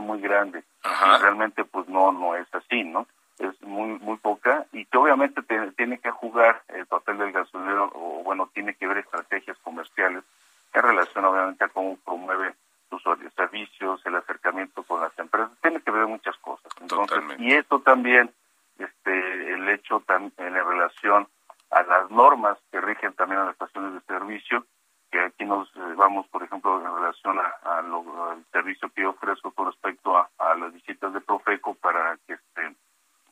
muy 0.00 0.20
grande 0.20 0.64
y 0.84 1.22
realmente 1.22 1.64
pues 1.64 1.88
no 1.88 2.12
no 2.12 2.34
es 2.36 2.46
así, 2.54 2.84
¿no? 2.84 3.06
Es 3.38 3.60
muy 3.62 3.98
muy 3.98 4.16
poca 4.18 4.66
y 4.72 4.84
que 4.86 4.98
obviamente 4.98 5.42
tiene 5.76 5.98
que 5.98 6.10
jugar 6.10 6.62
el 6.68 6.86
papel 6.86 7.18
del 7.18 7.32
gasolinero 7.32 7.90
o 7.94 8.22
bueno, 8.22 8.50
tiene 8.52 8.74
que 8.74 8.86
ver 8.86 8.98
estrategias 8.98 9.56
comerciales 9.58 10.24
en 10.72 10.82
relación 10.82 11.24
obviamente 11.24 11.64
a 11.64 11.68
cómo 11.68 11.96
promueve 12.04 12.54
sus 12.90 13.02
servicios, 13.36 14.00
el 14.04 14.16
acercamiento 14.16 14.82
con 14.82 15.00
las 15.00 15.16
empresas, 15.18 15.50
tiene 15.62 15.80
que 15.80 15.90
ver 15.90 16.06
muchas 16.06 16.36
cosas. 16.38 16.72
Entonces, 16.80 17.22
y 17.38 17.52
esto 17.52 17.80
también 17.80 18.32
este 18.78 19.52
el 19.52 19.68
hecho 19.68 20.00
también 20.00 20.32
en 20.38 20.54
relación 20.54 21.28
a 21.70 21.82
las 21.84 22.10
normas 22.10 22.58
que 22.70 22.80
rigen 22.80 23.12
también 23.14 23.40
a 23.40 23.44
las 23.44 23.52
estaciones 23.52 23.94
de 23.94 24.00
servicio, 24.00 24.66
que 25.10 25.20
aquí 25.20 25.44
nos 25.44 25.68
eh, 25.76 25.80
vamos, 25.96 26.26
por 26.28 26.42
ejemplo, 26.42 26.78
en 26.80 26.94
relación 26.94 27.38
a, 27.38 27.82
lo, 27.82 28.30
al 28.30 28.44
servicio 28.52 28.90
que 28.90 29.02
yo 29.02 29.10
ofrezco 29.10 29.50
con 29.52 29.66
respecto 29.66 30.16
a, 30.16 30.28
las 30.56 30.72
visitas 30.72 31.12
de 31.12 31.20
Profeco 31.20 31.74
para 31.74 32.16
que 32.26 32.34
este 32.34 32.74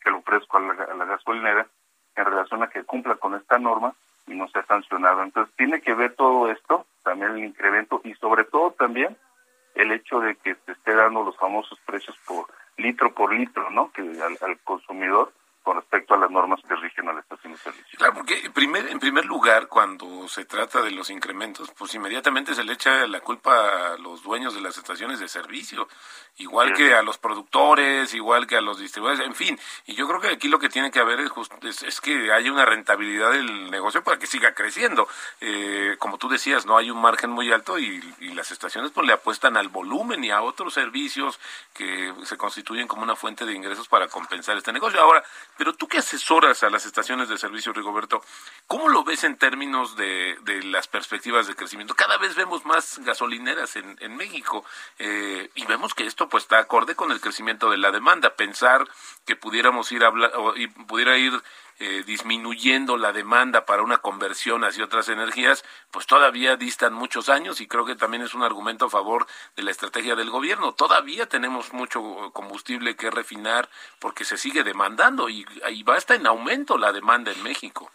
que 0.01 0.11
lo 0.11 0.19
ofrezco 0.19 0.59
a 0.59 0.61
la, 0.61 1.05
gasolinera 1.05 1.67
en 2.15 2.25
relación 2.25 2.63
a 2.63 2.69
que 2.69 2.85
cumpla 2.85 3.17
con 3.17 3.35
esta 3.35 3.59
norma 3.59 3.95
y 4.27 4.35
no 4.35 4.49
sea 4.49 4.65
sancionado. 4.67 5.23
Entonces 5.23 5.55
tiene 5.57 5.81
que 5.81 5.95
ver 5.95 6.15
todo 6.15 6.51
esto, 6.51 6.87
también 7.03 7.33
el 7.33 7.45
incremento 7.45 8.01
y 8.05 8.15
sobre 8.15 8.45
todo 8.45 8.73
también 8.73 9.17
el 9.75 9.93
de 10.17 10.37
que 10.37 10.55
se 10.65 10.73
esté 10.73 10.95
dando 10.95 11.23
los 11.23 11.37
famosos 11.37 11.79
precios 11.81 12.17
por 12.27 12.47
litro 12.79 13.13
por 13.13 13.33
litro, 13.35 13.71
¿no? 13.71 13.93
Que 13.93 14.03
al 14.41 14.59
consumidor 14.61 15.33
con 15.69 15.77
respecto 15.77 16.15
a 16.15 16.17
las 16.17 16.31
normas 16.31 16.61
que 16.67 16.75
rigen 16.77 17.11
a 17.11 17.13
la 17.13 17.21
estación 17.21 17.53
de 17.53 17.59
servicio. 17.59 17.99
Claro, 17.99 18.15
porque 18.15 18.39
en 18.39 18.53
primer, 18.55 18.89
en 18.89 18.99
primer 18.99 19.27
lugar, 19.27 19.69
cuando 19.69 20.27
se 20.27 20.47
trata 20.47 20.81
de 20.81 20.91
los 20.93 21.11
incrementos, 21.11 21.71
pues 21.77 21.95
inmediatamente 21.95 22.55
se 22.55 22.65
le 22.65 22.73
echa 22.73 23.07
la 23.07 23.21
culpa 23.21 23.93
a 23.93 23.99
los 23.99 24.23
dueños 24.23 24.55
de 24.55 24.63
las 24.63 24.79
estaciones 24.79 25.21
de 25.21 25.29
servicio, 25.29 25.87
igual 26.39 26.73
que 26.73 26.95
a 26.95 27.03
los 27.03 27.19
productores, 27.19 28.15
igual 28.15 28.47
que 28.47 28.57
a 28.57 28.63
los 28.63 28.79
distribuidores, 28.79 29.27
en 29.27 29.35
fin. 29.35 29.59
Y 29.85 29.95
yo 29.95 30.09
creo 30.09 30.23
que 30.23 30.29
aquí 30.29 30.49
lo 30.49 30.59
que 30.59 30.71
tiene 30.71 30.91
que 30.91 31.01
haber 31.01 31.21
es, 31.21 31.83
es, 31.83 32.01
que 32.01 32.33
haya 32.33 32.51
una 32.51 32.65
rentabilidad 32.65 33.33
del 33.33 33.71
negocio 33.71 34.03
para 34.03 34.19
que 34.19 34.27
siga 34.27 34.55
creciendo. 34.55 35.07
Eh, 35.43 35.97
como 35.99 36.17
tú 36.17 36.31
decías, 36.31 36.65
no 36.65 36.79
hay 36.79 36.91
un 36.91 37.03
margen 37.03 37.29
muy 37.29 37.53
alto 37.53 37.79
y, 37.79 38.03
y 38.21 38.29
las 38.29 38.53
estaciones 38.53 38.91
pues 38.93 39.07
le 39.07 39.13
apuestan 39.13 39.59
al 39.59 39.69
volumen 39.69 40.25
y 40.25 40.31
a 40.31 40.41
otros 40.41 40.73
servicios 40.73 41.39
que 41.75 42.15
se 42.25 42.39
constituyen 42.39 42.89
como 42.89 43.03
una 43.03 43.17
fuente 43.17 43.45
de 43.45 43.53
ingresos 43.53 43.87
para 43.87 44.09
compensar 44.09 44.57
este 44.57 44.73
negocio. 44.73 44.99
Ahora, 44.99 45.23
pero 45.59 45.75
tú 45.75 45.89
que 45.89 45.99
asesoras 45.99 46.63
a 46.63 46.71
las 46.71 46.87
estaciones 46.87 47.29
de 47.29 47.37
servicio, 47.37 47.73
Rigoberto, 47.73 48.23
¿cómo 48.69 48.89
lo 48.89 49.03
ves 49.03 49.25
en 49.25 49.37
términos 49.37 49.97
de, 49.97 50.39
las 50.65 50.87
perspectivas 50.87 51.49
de 51.49 51.57
crecimiento? 51.57 51.95
Cada 51.95 52.17
vez 52.17 52.37
vemos 52.37 52.65
más 52.65 53.01
gasolineras 53.01 53.75
en, 53.77 54.17
México 54.17 54.65
eh, 54.99 55.51
y 55.55 55.67
vemos 55.67 55.95
que 55.95 56.07
esto 56.07 56.29
pues 56.29 56.45
está 56.45 56.59
acorde 56.59 56.95
con 56.95 57.11
el 57.11 57.21
crecimiento 57.21 57.71
de 57.71 57.77
la 57.77 57.91
demanda. 57.91 58.37
Pensar 58.37 58.89
que 59.27 59.37
pudiéramos 59.37 59.91
ir 59.93 60.05
a 60.05 60.11
o, 60.11 60.57
y 60.57 60.69
pudiera 60.69 61.19
ir 61.19 61.33
eh, 61.81 62.03
disminuyendo 62.07 62.97
la 62.97 63.13
demanda 63.13 63.65
para 63.65 63.83
una 63.83 63.99
conversión 63.99 64.65
hacia 64.65 64.85
otras 64.85 65.09
energías, 65.09 65.65
pues 65.91 66.07
todavía 66.07 66.57
distan 66.57 66.93
muchos 66.93 67.29
años 67.29 67.61
y 67.61 67.69
creo 67.69 67.85
que 67.85 67.95
también 67.95 68.23
es 68.23 68.35
un 68.35 68.43
argumento 68.43 68.87
a 68.87 68.91
favor 68.91 69.27
de 69.57 69.63
la 69.63 69.71
estrategia 69.71 70.17
del 70.17 70.31
gobierno. 70.31 70.73
Todavía 70.73 71.27
tenemos 71.27 71.73
mucho 71.73 72.33
combustible 72.33 72.97
que 72.97 73.11
refinar 73.11 73.69
porque 74.01 74.25
se 74.25 74.37
sigue 74.37 74.65
demandando 74.65 75.29
y, 75.29 75.45
ahí 75.65 75.83
va 75.83 75.99
estar 75.99 76.17
en 76.17 76.27
aumento 76.27 76.79
la 76.79 76.93
demanda 76.93 77.31
en 77.31 77.43
México. 77.43 77.91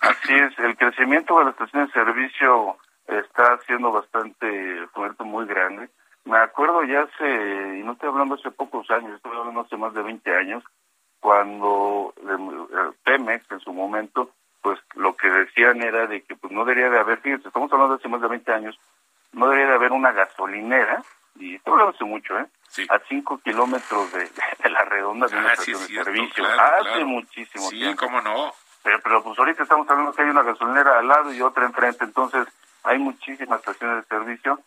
Así 0.00 0.34
es, 0.34 0.58
el 0.58 0.76
crecimiento 0.76 1.38
de 1.38 1.44
la 1.44 1.50
estación 1.50 1.86
de 1.86 1.92
servicio 1.92 2.76
está 3.06 3.58
siendo 3.66 3.92
bastante 3.92 4.86
fuerte, 4.88 5.24
muy 5.24 5.46
grande. 5.46 5.88
Me 6.24 6.38
acuerdo 6.38 6.84
ya 6.84 7.02
hace, 7.02 7.78
y 7.78 7.82
no 7.82 7.92
estoy 7.92 8.08
hablando 8.08 8.34
hace 8.34 8.50
pocos 8.50 8.90
años, 8.90 9.16
estoy 9.16 9.36
hablando 9.36 9.60
hace 9.60 9.76
más 9.76 9.94
de 9.94 10.02
20 10.02 10.36
años, 10.36 10.64
cuando 11.22 12.12
eh, 12.18 12.92
Pemex 13.04 13.48
en 13.52 13.60
su 13.60 13.72
momento, 13.72 14.32
pues 14.60 14.80
lo 14.94 15.14
que 15.14 15.30
decían 15.30 15.80
era 15.80 16.08
de 16.08 16.22
que 16.22 16.34
pues 16.34 16.52
no 16.52 16.64
debería 16.64 16.90
de 16.90 16.98
haber, 16.98 17.20
fíjense, 17.20 17.46
estamos 17.46 17.72
hablando 17.72 17.94
de 17.94 18.00
hace 18.00 18.08
más 18.08 18.20
de 18.20 18.26
20 18.26 18.52
años, 18.52 18.76
no 19.30 19.46
debería 19.46 19.68
de 19.68 19.74
haber 19.76 19.92
una 19.92 20.10
gasolinera, 20.10 21.00
y 21.36 21.54
esto 21.54 21.76
lo 21.76 21.90
hace 21.90 22.02
mucho, 22.02 22.36
¿eh? 22.40 22.46
A 22.88 22.98
5 23.08 23.40
kilómetros 23.44 24.12
de, 24.12 24.28
la 24.68 24.84
redonda 24.84 25.28
de 25.28 25.36
una 25.36 25.50
ah, 25.50 25.52
estación 25.52 25.80
de 25.80 26.04
servicio. 26.04 26.44
hace 26.44 27.04
muchísimo 27.04 27.70
sí, 27.70 27.94
cómo 27.96 28.20
no. 28.20 28.52
Pero, 28.82 28.98
pero 29.00 29.22
pues 29.22 29.38
ahorita 29.38 29.62
estamos 29.62 29.88
hablando 29.88 30.12
que 30.12 30.22
hay 30.22 30.28
una 30.28 30.42
gasolinera 30.42 30.98
al 30.98 31.06
lado 31.06 31.32
y 31.32 31.40
otra 31.40 31.66
enfrente, 31.66 32.02
entonces 32.02 32.48
hay 32.82 32.98
muchísimas 32.98 33.60
estaciones 33.60 34.02
de 34.02 34.08
servicio 34.08 34.58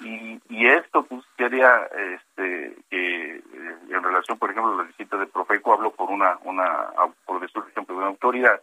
y, 0.00 0.40
y 0.48 0.66
esto 0.66 1.04
pues 1.04 1.24
quería 1.36 1.88
este 2.14 2.76
que 2.90 3.36
eh, 3.36 3.42
en 3.90 4.02
relación 4.02 4.38
por 4.38 4.50
ejemplo 4.50 4.72
a 4.72 4.76
la 4.76 4.82
visita 4.84 5.16
de 5.16 5.26
Profeco 5.26 5.72
hablo 5.72 5.92
por 5.92 6.10
una 6.10 6.38
una 6.44 6.90
por 7.24 7.40
decir 7.40 7.62
ejemplo 7.68 7.94
de 7.94 8.00
una 8.00 8.10
autoridad 8.10 8.60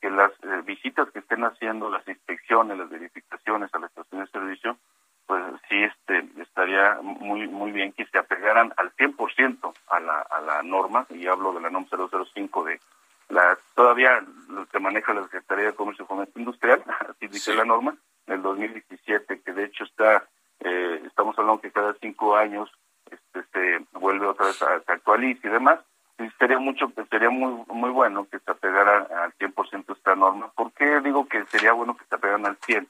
que 0.00 0.10
las 0.10 0.32
eh, 0.42 0.62
visitas 0.64 1.10
que 1.10 1.18
estén 1.18 1.44
haciendo 1.44 1.90
las 1.90 2.06
inspecciones 2.08 2.78
las 2.78 2.88
verificaciones 2.88 3.70
a 3.72 3.78
la 3.78 3.86
estación 3.86 4.24
de 4.24 4.30
servicio 4.30 4.78
pues 5.26 5.42
sí 5.68 5.82
este 5.82 6.26
estaría 6.40 6.98
muy 7.02 7.48
muy 7.48 7.72
bien 7.72 7.92
que 7.92 8.06
se 8.06 8.18
apegaran 8.18 8.72
al 8.76 8.94
100% 8.96 9.72
a 9.88 10.00
la 10.00 10.20
a 10.20 10.40
la 10.40 10.62
norma 10.62 11.06
y 11.10 11.26
hablo 11.26 11.52
de 11.52 11.60
la 11.60 11.70
NOM 11.70 11.86
005 11.86 12.64
de 12.64 12.80
la 13.28 13.58
todavía 13.74 14.24
lo 14.48 14.66
que 14.66 14.80
maneja 14.80 15.12
la 15.12 15.24
Secretaría 15.24 15.66
de 15.66 15.74
Comercio 15.74 16.04
y 16.04 16.08
Fomento 16.08 16.38
Industrial 16.38 16.82
así 17.10 17.28
dice 17.28 17.54
la 17.54 17.64
norma 17.64 17.94
del 18.26 18.40
2017 18.40 19.42
que 19.42 19.52
de 19.52 19.64
hecho 19.64 19.84
está 19.84 20.26
eh, 20.64 21.02
estamos 21.06 21.38
hablando 21.38 21.60
que 21.60 21.70
cada 21.70 21.94
cinco 21.94 22.36
años 22.36 22.70
este, 23.10 23.42
se 23.52 23.98
vuelve 23.98 24.26
otra 24.26 24.46
vez 24.46 24.62
a, 24.62 24.80
se 24.80 25.26
y 25.26 25.48
demás, 25.48 25.80
y 26.18 26.28
sería 26.38 26.58
mucho, 26.58 26.92
sería 27.10 27.30
muy 27.30 27.64
muy 27.68 27.90
bueno 27.90 28.26
que 28.30 28.38
se 28.38 28.50
apegara 28.50 29.08
al 29.24 29.32
100% 29.38 29.96
esta 29.96 30.14
norma. 30.14 30.50
¿Por 30.54 30.72
qué 30.72 31.00
digo 31.00 31.26
que 31.26 31.44
sería 31.46 31.72
bueno 31.72 31.96
que 31.96 32.04
se 32.04 32.14
apegaran 32.14 32.46
al 32.46 32.56
100? 32.56 32.88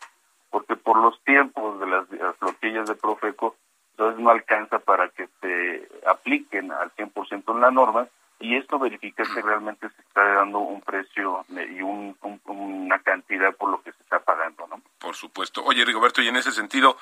Porque 0.50 0.76
por 0.76 0.98
los 0.98 1.22
tiempos 1.24 1.80
de 1.80 1.86
las, 1.86 2.06
flotillas 2.38 2.88
de 2.88 2.94
Profeco, 2.94 3.56
entonces 3.92 4.20
no 4.20 4.30
alcanza 4.30 4.78
para 4.78 5.08
que 5.08 5.28
se 5.40 5.88
apliquen 6.06 6.72
al 6.72 6.94
100% 6.94 7.54
en 7.54 7.60
la 7.60 7.70
norma 7.70 8.08
y 8.42 8.56
esto 8.56 8.78
verifica 8.78 9.22
que 9.22 9.40
realmente 9.40 9.88
se 9.88 10.02
está 10.02 10.24
dando 10.34 10.58
un 10.58 10.80
precio 10.80 11.44
y 11.48 11.80
un, 11.80 12.16
una 12.44 12.98
cantidad 12.98 13.54
por 13.54 13.70
lo 13.70 13.80
que 13.82 13.92
se 13.92 14.02
está 14.02 14.18
pagando, 14.18 14.66
¿no? 14.66 14.82
Por 14.98 15.14
supuesto. 15.14 15.62
Oye, 15.64 15.84
Rigoberto, 15.84 16.20
y 16.22 16.28
en 16.28 16.36
ese 16.36 16.50
sentido, 16.50 16.90
¿has 16.90 17.01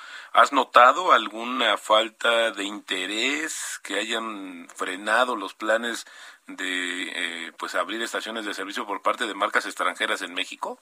notado 0.81 1.13
alguna 1.13 1.77
falta 1.77 2.53
de 2.53 2.65
interés 2.65 3.79
que 3.85 3.97
hayan 3.97 4.67
frenado 4.75 5.37
los 5.37 5.53
planes 5.53 6.07
de 6.47 7.03
eh, 7.47 7.53
pues 7.59 7.75
abrir 7.75 8.01
estaciones 8.01 8.47
de 8.47 8.55
servicio 8.55 8.87
por 8.87 9.03
parte 9.03 9.27
de 9.27 9.35
marcas 9.35 9.67
extranjeras 9.67 10.23
en 10.23 10.33
México? 10.33 10.79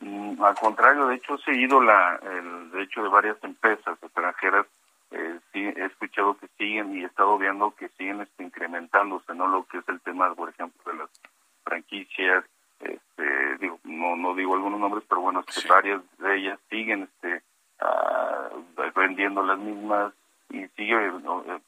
Mm, 0.00 0.42
al 0.44 0.54
contrario, 0.54 1.06
de 1.06 1.16
hecho 1.16 1.36
he 1.36 1.42
seguido 1.44 1.80
la, 1.80 2.16
el 2.16 2.78
hecho 2.82 3.02
de 3.02 3.08
varias 3.08 3.42
empresas 3.42 3.96
extranjeras 4.02 4.66
eh, 5.12 5.40
sí 5.50 5.60
he 5.60 5.86
escuchado 5.86 6.36
que 6.36 6.48
siguen 6.58 6.94
y 6.94 7.04
he 7.04 7.06
estado 7.06 7.38
viendo 7.38 7.74
que 7.74 7.88
siguen 7.96 8.20
este, 8.20 8.42
incrementándose, 8.42 9.34
¿no? 9.34 9.48
Lo 9.48 9.64
que 9.64 9.78
es 9.78 9.88
el 9.88 10.00
tema, 10.02 10.34
por 10.34 10.50
ejemplo, 10.50 10.92
de 10.92 10.98
las 10.98 11.10
franquicias, 11.64 12.44
este, 12.80 13.56
digo, 13.60 13.80
no, 13.84 14.14
no 14.16 14.34
digo 14.34 14.54
algunos 14.54 14.78
nombres, 14.78 15.04
pero 15.08 15.22
bueno, 15.22 15.42
este, 15.48 15.66
varias 15.66 16.02
de 16.18 16.36
ellas 16.36 16.58
siguen 16.68 17.04
este, 17.04 17.42
ah, 17.80 18.48
vendiendo 18.94 19.42
las 19.42 19.58
mismas 19.58 20.12
y 20.50 20.66
sigue 20.68 21.12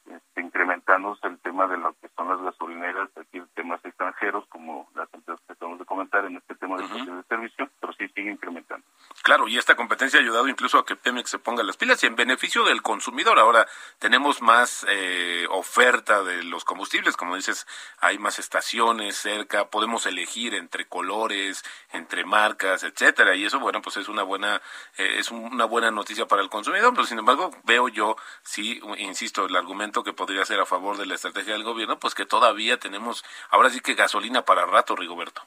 este, 0.09 0.41
incrementándose 0.41 1.27
el 1.27 1.37
tema 1.39 1.67
de 1.67 1.77
lo 1.77 1.93
que 2.01 2.09
son 2.15 2.29
las 2.29 2.41
gasolineras, 2.41 3.09
aquí 3.15 3.41
temas 3.53 3.83
extranjeros, 3.85 4.45
como 4.47 4.89
las 4.95 5.13
empresas 5.13 5.43
que 5.45 5.53
acabamos 5.53 5.79
de 5.79 5.85
comentar 5.85 6.25
en 6.25 6.37
este 6.37 6.55
tema 6.55 6.77
de, 6.77 6.83
de 6.83 7.23
servicio, 7.23 7.69
pero 7.79 7.93
sí 7.93 8.07
sigue 8.15 8.31
incrementando. 8.31 8.85
Claro, 9.23 9.47
y 9.47 9.57
esta 9.57 9.75
competencia 9.75 10.19
ha 10.19 10.23
ayudado 10.23 10.47
incluso 10.47 10.79
a 10.79 10.85
que 10.85 10.95
Pemex 10.95 11.29
se 11.29 11.37
ponga 11.37 11.61
las 11.61 11.77
pilas 11.77 12.03
y 12.03 12.07
en 12.07 12.15
beneficio 12.15 12.63
del 12.63 12.81
consumidor. 12.81 13.37
Ahora 13.37 13.67
tenemos 13.99 14.41
más 14.41 14.83
eh, 14.89 15.45
oferta 15.51 16.23
de 16.23 16.43
los 16.43 16.65
combustibles, 16.65 17.15
como 17.17 17.35
dices, 17.35 17.67
hay 17.99 18.17
más 18.17 18.39
estaciones 18.39 19.17
cerca, 19.17 19.69
podemos 19.69 20.07
elegir 20.07 20.55
entre 20.55 20.87
colores, 20.87 21.63
entre 21.91 22.25
marcas, 22.25 22.83
etcétera, 22.83 23.35
y 23.35 23.45
eso, 23.45 23.59
bueno, 23.59 23.81
pues 23.83 23.97
es 23.97 24.07
una 24.07 24.23
buena 24.23 24.61
eh, 24.97 25.19
es 25.19 25.29
una 25.29 25.65
buena 25.65 25.91
noticia 25.91 26.27
para 26.27 26.41
el 26.41 26.49
consumidor. 26.49 26.93
Pero 26.93 27.05
sin 27.05 27.19
embargo, 27.19 27.51
veo 27.63 27.89
yo, 27.89 28.15
sí, 28.43 28.81
insisto, 28.97 29.45
el 29.45 29.55
argumento 29.55 30.03
que 30.03 30.13
podría 30.13 30.45
ser 30.45 30.59
a 30.59 30.65
favor 30.65 30.97
de 30.97 31.05
la 31.05 31.15
estrategia 31.15 31.53
del 31.53 31.63
gobierno, 31.63 31.99
pues 31.99 32.15
que 32.15 32.25
todavía 32.25 32.79
tenemos, 32.79 33.23
ahora 33.51 33.69
sí 33.69 33.81
que 33.81 33.93
gasolina 33.93 34.45
para 34.45 34.65
rato, 34.65 34.95
Rigoberto. 34.95 35.43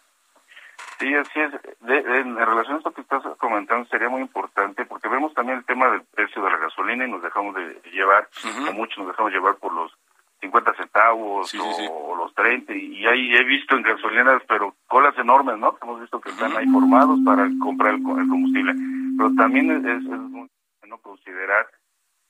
Sí, 0.98 1.12
así 1.14 1.40
es. 1.40 1.52
en 1.82 2.37
relación 2.37 2.76
a 2.76 2.78
esto 2.78 2.92
que 2.92 3.00
estás 3.00 3.22
comentando, 3.38 3.87
sería 3.88 4.08
muy 4.08 4.22
importante 4.22 4.87
porque 4.87 5.08
vemos 5.08 5.34
también 5.34 5.58
el 5.58 5.64
tema 5.64 5.90
del 5.90 6.02
precio 6.02 6.42
de 6.42 6.50
la 6.50 6.58
gasolina 6.58 7.06
y 7.06 7.10
nos 7.10 7.22
dejamos 7.22 7.54
de 7.54 7.80
llevar, 7.92 8.28
o 8.68 8.72
muchos 8.72 8.98
nos 8.98 9.08
dejamos 9.08 9.32
llevar 9.32 9.56
por 9.56 9.72
los 9.72 9.92
50 10.40 10.74
centavos 10.74 11.54
o, 11.54 12.16
los 12.16 12.34
30, 12.34 12.74
y 12.74 13.06
ahí 13.06 13.34
he 13.34 13.44
visto 13.44 13.76
en 13.76 13.82
gasolineras, 13.82 14.42
pero 14.46 14.74
colas 14.87 15.16
enormes, 15.18 15.58
¿no? 15.58 15.76
Hemos 15.82 16.00
visto 16.00 16.20
que 16.20 16.30
están 16.30 16.56
ahí 16.56 16.66
formados 16.68 17.18
para 17.24 17.48
comprar 17.60 17.94
el, 17.94 18.02
combustible. 18.02 18.74
Pero 19.16 19.34
también 19.34 19.70
es, 19.70 19.84
es 19.84 20.02
muy 20.04 20.48
bueno 20.80 20.98
considerar 20.98 21.66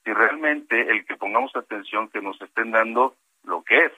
si 0.04 0.12
realmente 0.12 0.90
el 0.90 1.04
que 1.06 1.16
pongamos 1.16 1.54
atención 1.56 2.08
que 2.08 2.20
nos 2.20 2.40
estén 2.40 2.70
dando 2.70 3.14
lo 3.44 3.62
que 3.62 3.76
es, 3.76 3.92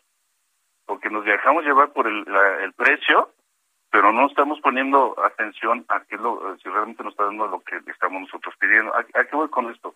porque 0.87 1.11
nos 1.11 1.24
dejamos 1.24 1.64
llevar 1.64 1.92
por 1.92 2.06
el, 2.06 2.24
el 2.62 2.72
precio 2.72 3.30
pero 3.90 4.12
no 4.12 4.27
estamos 4.27 4.61
poniendo 4.61 5.14
atención 5.25 5.85
a 5.88 6.01
qué 6.01 6.16
lo, 6.16 6.57
si 6.59 6.68
realmente 6.68 7.03
nos 7.03 7.12
está 7.12 7.25
dando 7.25 7.46
lo 7.46 7.61
que 7.61 7.81
estamos 7.90 8.22
nosotros 8.22 8.55
pidiendo. 8.59 8.94
¿A, 8.94 9.05
qué 9.05 9.37
voy 9.37 9.49
con 9.49 9.70
esto? 9.70 9.94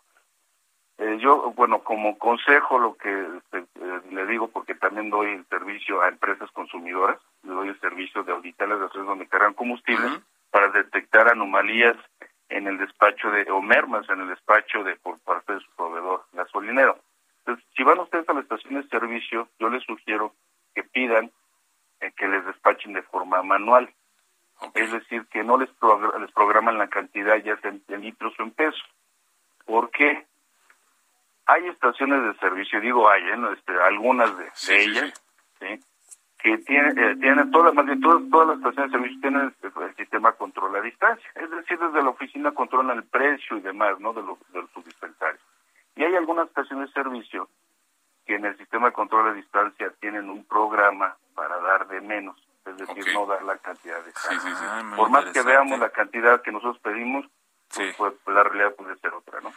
Eh, 0.98 1.18
yo, 1.20 1.52
bueno, 1.52 1.82
como 1.82 2.18
consejo, 2.18 2.78
lo 2.78 2.94
que 2.96 3.26
este, 3.38 3.58
eh, 3.58 4.00
le 4.10 4.26
digo 4.26 4.48
porque 4.48 4.74
también 4.74 5.10
doy 5.10 5.32
el 5.32 5.46
servicio 5.46 6.02
a 6.02 6.08
empresas 6.08 6.50
consumidoras, 6.52 7.18
le 7.42 7.52
doy 7.52 7.68
el 7.68 7.80
servicio 7.80 8.22
de 8.22 8.32
auditar 8.32 8.68
las 8.68 8.78
estaciones 8.78 9.08
donde 9.08 9.26
cargan 9.26 9.54
combustible 9.54 10.20
para 10.50 10.68
detectar 10.68 11.28
anomalías 11.28 11.96
en 12.50 12.66
el 12.66 12.78
despacho 12.78 13.30
de, 13.30 13.50
o 13.50 13.62
mermas 13.62 14.08
en 14.10 14.20
el 14.20 14.28
despacho 14.28 14.84
de 14.84 14.96
por 14.96 15.18
parte 15.20 15.54
de 15.54 15.60
su 15.60 15.70
proveedor 15.76 16.24
gasolinero. 16.32 16.98
Entonces, 17.38 17.64
si 17.76 17.82
van 17.82 18.00
ustedes 18.00 18.28
a 18.28 18.34
la 18.34 18.40
estación 18.40 18.74
de 18.74 18.88
servicio, 18.88 19.48
yo 19.58 19.70
les 19.70 19.82
sugiero 19.84 20.34
que 20.74 20.82
pidan 20.82 21.30
eh, 22.10 22.12
que 22.16 22.28
les 22.28 22.44
despachen 22.44 22.92
de 22.92 23.02
forma 23.02 23.42
manual. 23.42 23.92
Es 24.74 24.92
decir, 24.92 25.26
que 25.26 25.42
no 25.42 25.56
les, 25.56 25.70
les 26.20 26.32
programan 26.32 26.78
la 26.78 26.88
cantidad 26.88 27.36
ya 27.38 27.56
sea 27.60 27.70
en, 27.70 28.00
litros 28.00 28.34
o 28.38 28.42
en 28.42 28.50
pesos. 28.50 28.82
¿Por 29.64 29.90
qué? 29.90 30.26
Hay 31.46 31.66
estaciones 31.66 32.22
de 32.22 32.38
servicio, 32.38 32.80
digo 32.80 33.08
hay, 33.08 33.22
¿eh? 33.22 33.36
este, 33.56 33.72
algunas 33.80 34.30
de, 34.36 34.50
ellas, 34.68 35.24
que 35.58 36.58
tienen, 36.58 36.98
eh, 36.98 37.16
tienen 37.16 37.50
todas, 37.50 37.74
más 37.74 37.86
bien 37.86 38.00
todas, 38.00 38.22
todas 38.30 38.48
las 38.48 38.56
estaciones 38.58 38.92
de 38.92 38.98
servicio 38.98 39.20
tienen 39.20 39.54
el, 39.62 39.96
sistema 39.96 40.32
control 40.32 40.76
a 40.76 40.80
distancia. 40.82 41.28
Es 41.34 41.50
decir, 41.50 41.78
desde 41.78 42.02
la 42.02 42.10
oficina 42.10 42.52
controlan 42.52 42.98
el 42.98 43.04
precio 43.04 43.56
y 43.56 43.60
demás, 43.60 43.98
¿no? 43.98 44.12
De, 44.12 44.22
lo, 44.22 44.38
de 44.52 44.60
los 44.60 44.84
dispensarios. 44.84 45.42
Y 45.96 46.04
hay 46.04 46.14
algunas 46.14 46.48
estaciones 46.48 46.88
de 46.88 47.02
servicio 47.02 47.48
que 48.30 48.36
en 48.36 48.44
el 48.44 48.56
sistema 48.58 48.86
de 48.86 48.92
control 48.92 49.30
a 49.30 49.32
distancia 49.32 49.92
tienen 49.98 50.30
un 50.30 50.44
programa 50.44 51.16
para 51.34 51.58
dar 51.58 51.88
de 51.88 52.00
menos, 52.00 52.36
es 52.64 52.76
decir, 52.76 53.12
no 53.12 53.26
dar 53.26 53.42
la 53.42 53.58
cantidad 53.58 54.00
de 54.04 54.12
ah, 54.14 54.92
Por 54.94 55.10
más 55.10 55.24
que 55.32 55.42
veamos 55.42 55.80
la 55.80 55.90
cantidad 55.90 56.40
que 56.40 56.52
nosotros 56.52 56.78
pedimos, 56.80 57.26
pues, 57.74 57.96
pues, 57.96 58.14
la 58.28 58.44
realidad 58.44 58.76
puede 58.76 58.96
ser 58.98 59.12
otra, 59.14 59.40
¿no? 59.40 59.52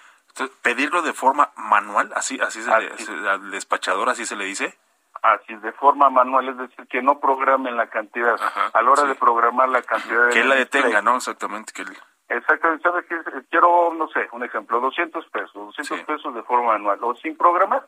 pedirlo 0.63 1.03
de 1.03 1.13
forma 1.13 1.51
manual, 1.55 2.12
así 2.15 2.39
así, 2.41 2.63
se 2.63 2.71
al 2.71 3.51
despachador 3.51 4.09
así 4.09 4.25
se 4.25 4.36
le 4.36 4.45
dice. 4.45 4.75
Así, 5.21 5.53
de 5.57 5.71
forma 5.73 6.09
manual, 6.09 6.49
es 6.49 6.57
decir, 6.57 6.88
que 6.88 7.03
no 7.03 7.19
programen 7.19 7.77
la 7.77 7.86
cantidad. 7.91 8.38
a 8.73 8.81
la 8.81 8.89
hora 8.89 9.03
de 9.03 9.13
programar 9.13 9.69
la 9.69 9.83
cantidad... 9.83 10.31
Que 10.31 10.39
él 10.39 10.49
la 10.49 10.55
detenga, 10.55 11.03
¿no? 11.03 11.17
Exactamente. 11.17 11.71
Que 11.73 11.83
Exactamente, 12.29 12.81
¿sabes 12.81 13.05
qué? 13.07 13.15
Quiero, 13.51 13.93
no 13.93 14.07
sé, 14.07 14.27
un 14.31 14.43
ejemplo, 14.43 14.81
200 14.81 15.27
pesos, 15.27 15.53
200 15.53 15.99
pesos 16.07 16.33
de 16.33 16.41
forma 16.41 16.71
manual, 16.73 16.97
o 17.03 17.13
sin 17.15 17.38
programar. 17.38 17.88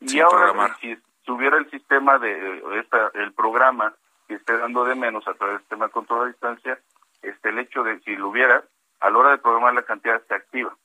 Y 0.00 0.20
ahora, 0.20 0.76
si 0.80 0.96
tuviera 1.24 1.58
el 1.58 1.70
sistema 1.70 2.18
de, 2.18 2.62
esta, 2.80 3.10
el 3.14 3.32
programa 3.32 3.94
que 4.26 4.34
esté 4.34 4.56
dando 4.56 4.84
de 4.84 4.94
menos 4.94 5.26
a 5.26 5.34
través 5.34 5.54
del 5.54 5.60
sistema 5.60 5.86
de 5.86 5.92
control 5.92 6.24
a 6.24 6.28
distancia, 6.28 6.78
este, 7.22 7.48
el 7.48 7.58
hecho 7.58 7.82
de, 7.82 8.00
si 8.00 8.16
lo 8.16 8.28
hubiera, 8.28 8.62
a 9.00 9.10
la 9.10 9.18
hora 9.18 9.30
de 9.30 9.38
programar 9.38 9.74
la 9.74 9.82
cantidad 9.82 10.22
se 10.26 10.34
activa. 10.34 10.76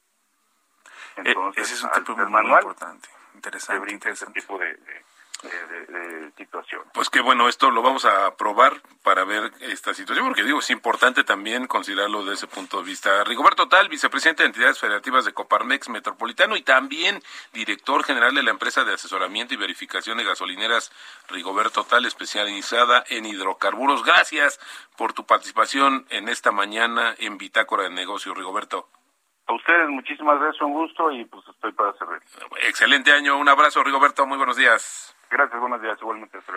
E, 1.18 1.22
Entonces, 1.26 1.64
ese 1.64 1.76
es 1.76 1.84
un 1.84 2.04
tipo 2.04 2.18
muy 2.18 2.32
manual, 2.32 2.64
importante, 2.64 3.10
interesante, 3.36 3.92
interesante. 3.92 4.42
tipo 4.42 4.58
de 4.58 4.74
de, 4.74 5.06
situación. 6.38 6.82
Pues 6.94 7.10
qué 7.10 7.22
bueno, 7.22 7.48
esto 7.48 7.70
lo 7.72 7.82
vamos 7.82 8.06
a 8.06 8.36
probar 8.36 8.82
para 9.04 9.24
ver 9.24 9.52
esta 9.62 9.94
situación, 9.94 10.26
porque 10.26 10.44
digo, 10.44 10.60
es 10.60 10.70
importante 10.70 11.24
también 11.24 11.68
considerarlo 11.68 12.22
desde 12.22 12.34
ese 12.34 12.48
punto 12.48 12.80
de 12.80 12.86
vista. 12.86 13.24
Rigoberto 13.24 13.68
Tal, 13.68 13.90
vicepresidente 13.90 14.44
de 14.44 14.48
entidades 14.48 14.80
federativas 14.80 15.26
de 15.26 15.34
Coparmex 15.34 15.90
Metropolitano 15.90 16.56
y 16.56 16.62
también 16.62 17.22
director 17.52 18.04
general 18.04 18.34
de 18.34 18.44
la 18.44 18.52
empresa 18.52 18.84
de 18.84 18.94
asesoramiento 18.94 19.54
y 19.54 19.58
verificación 19.58 20.18
de 20.18 20.24
gasolineras 20.24 20.92
Rigoberto 21.30 21.84
Tal, 21.84 22.06
especializada 22.06 23.04
en 23.10 23.26
hidrocarburos. 23.26 24.04
Gracias 24.04 24.60
por 24.98 25.14
tu 25.14 25.26
participación 25.26 26.06
en 26.10 26.30
esta 26.30 26.52
mañana 26.52 27.16
en 27.18 27.38
Bitácora 27.38 27.84
de 27.84 27.90
Negocios, 27.90 28.38
Rigoberto. 28.38 28.88
A 29.46 29.54
ustedes 29.54 29.90
muchísimas 29.90 30.40
gracias, 30.40 30.62
un 30.62 30.74
gusto 30.74 31.12
y 31.12 31.26
pues 31.26 31.46
estoy 31.50 31.74
para 31.74 31.92
servir. 31.98 32.20
Excelente 32.62 33.12
año, 33.12 33.38
un 33.38 33.50
abrazo 33.50 33.84
Rigoberto, 33.84 34.26
muy 34.26 34.38
buenos 34.38 34.56
días. 34.56 35.13
Gracias, 35.34 35.60
buenos 35.60 35.82
días, 35.82 35.98
igualmente, 36.00 36.38
hasta 36.38 36.54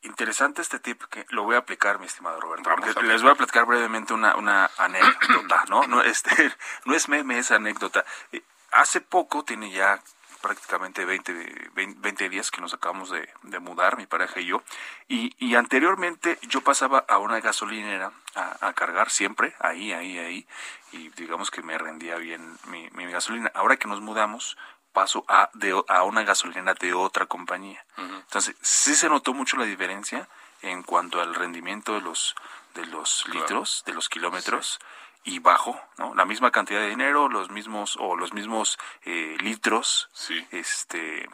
Interesante 0.00 0.62
este 0.62 0.78
tip 0.78 1.02
que 1.10 1.26
lo 1.28 1.42
voy 1.42 1.56
a 1.56 1.58
aplicar, 1.58 1.98
mi 1.98 2.06
estimado 2.06 2.40
Roberto, 2.40 2.70
les 3.02 3.20
voy 3.20 3.32
a 3.32 3.34
platicar 3.34 3.66
brevemente 3.66 4.14
una, 4.14 4.34
una 4.36 4.70
anécdota, 4.78 5.64
¿no? 5.68 5.86
No, 5.86 6.00
este, 6.00 6.30
no 6.86 6.94
es 6.94 7.10
meme, 7.10 7.38
es 7.38 7.50
anécdota. 7.50 8.02
Eh, 8.32 8.42
hace 8.72 9.02
poco, 9.02 9.44
tiene 9.44 9.70
ya 9.70 10.00
prácticamente 10.40 11.04
20, 11.04 11.70
20, 11.74 12.28
días 12.30 12.50
que 12.50 12.62
nos 12.62 12.72
acabamos 12.72 13.10
de, 13.10 13.28
mudar, 13.60 13.98
mi 13.98 14.06
pareja 14.06 14.40
y 14.40 14.46
yo, 14.46 14.62
y, 15.06 15.34
y, 15.38 15.54
anteriormente 15.54 16.38
yo 16.42 16.62
pasaba 16.62 17.04
a 17.06 17.18
una 17.18 17.40
gasolinera 17.40 18.10
a, 18.34 18.72
cargar 18.72 19.10
siempre, 19.10 19.54
ahí, 19.58 19.92
ahí, 19.92 20.18
ahí, 20.18 20.46
y 20.92 21.10
digamos 21.10 21.50
que 21.50 21.62
me 21.62 21.76
rendía 21.76 22.16
bien 22.16 22.58
mi, 22.68 22.88
mi 22.92 23.06
gasolina. 23.10 23.50
Ahora 23.54 23.76
que 23.76 23.88
nos 23.88 24.00
mudamos, 24.00 24.56
paso 24.94 25.24
a, 25.28 25.50
de, 25.52 25.78
a 25.88 26.02
una 26.04 26.22
gasolina 26.22 26.72
de 26.72 26.94
otra 26.94 27.26
compañía. 27.26 27.84
Entonces, 27.98 28.56
sí 28.62 28.94
se 28.94 29.10
notó 29.10 29.34
mucho 29.34 29.58
la 29.58 29.66
diferencia 29.66 30.26
en 30.62 30.82
cuanto 30.82 31.20
al 31.20 31.34
rendimiento 31.34 31.92
de 31.92 32.00
los, 32.00 32.34
de 32.74 32.86
los 32.86 33.28
litros, 33.28 33.82
de 33.84 33.92
los 33.92 34.08
kilómetros. 34.08 34.78
y 35.26 35.38
bajo, 35.38 35.78
¿no? 35.96 36.14
La 36.14 36.26
misma 36.26 36.50
cantidad 36.50 36.80
de 36.80 36.90
dinero, 36.90 37.28
los 37.28 37.50
mismos 37.50 37.96
o 37.98 38.14
los 38.14 38.32
mismos 38.34 38.78
eh, 39.04 39.36
litros, 39.40 40.08
sí. 40.12 40.46
este 40.50 41.28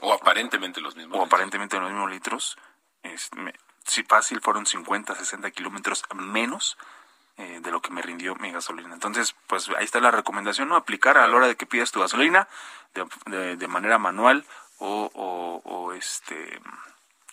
o 0.00 0.12
aparentemente 0.12 0.80
los 0.80 0.96
mismos. 0.96 1.18
O 1.18 1.22
aparentemente 1.22 1.78
los 1.78 1.90
mismos 1.90 2.10
litros. 2.10 2.58
si 3.84 4.02
fácil 4.04 4.40
fueron 4.40 4.66
50, 4.66 5.14
60 5.14 5.50
kilómetros 5.52 6.04
menos 6.14 6.76
eh, 7.36 7.60
de 7.62 7.70
lo 7.70 7.80
que 7.80 7.90
me 7.90 8.02
rindió 8.02 8.34
mi 8.36 8.50
gasolina. 8.52 8.92
Entonces, 8.92 9.34
pues 9.46 9.68
ahí 9.70 9.84
está 9.84 10.00
la 10.00 10.10
recomendación, 10.10 10.68
¿no? 10.68 10.76
Aplicar 10.76 11.18
a 11.18 11.26
la 11.26 11.36
hora 11.36 11.46
de 11.48 11.56
que 11.56 11.66
pidas 11.66 11.92
tu 11.92 12.00
gasolina 12.00 12.48
de, 13.26 13.56
de, 13.56 13.68
manera 13.68 13.98
manual 13.98 14.44
o, 14.78 15.10
o, 15.14 15.62
o 15.64 15.92
este 15.92 16.60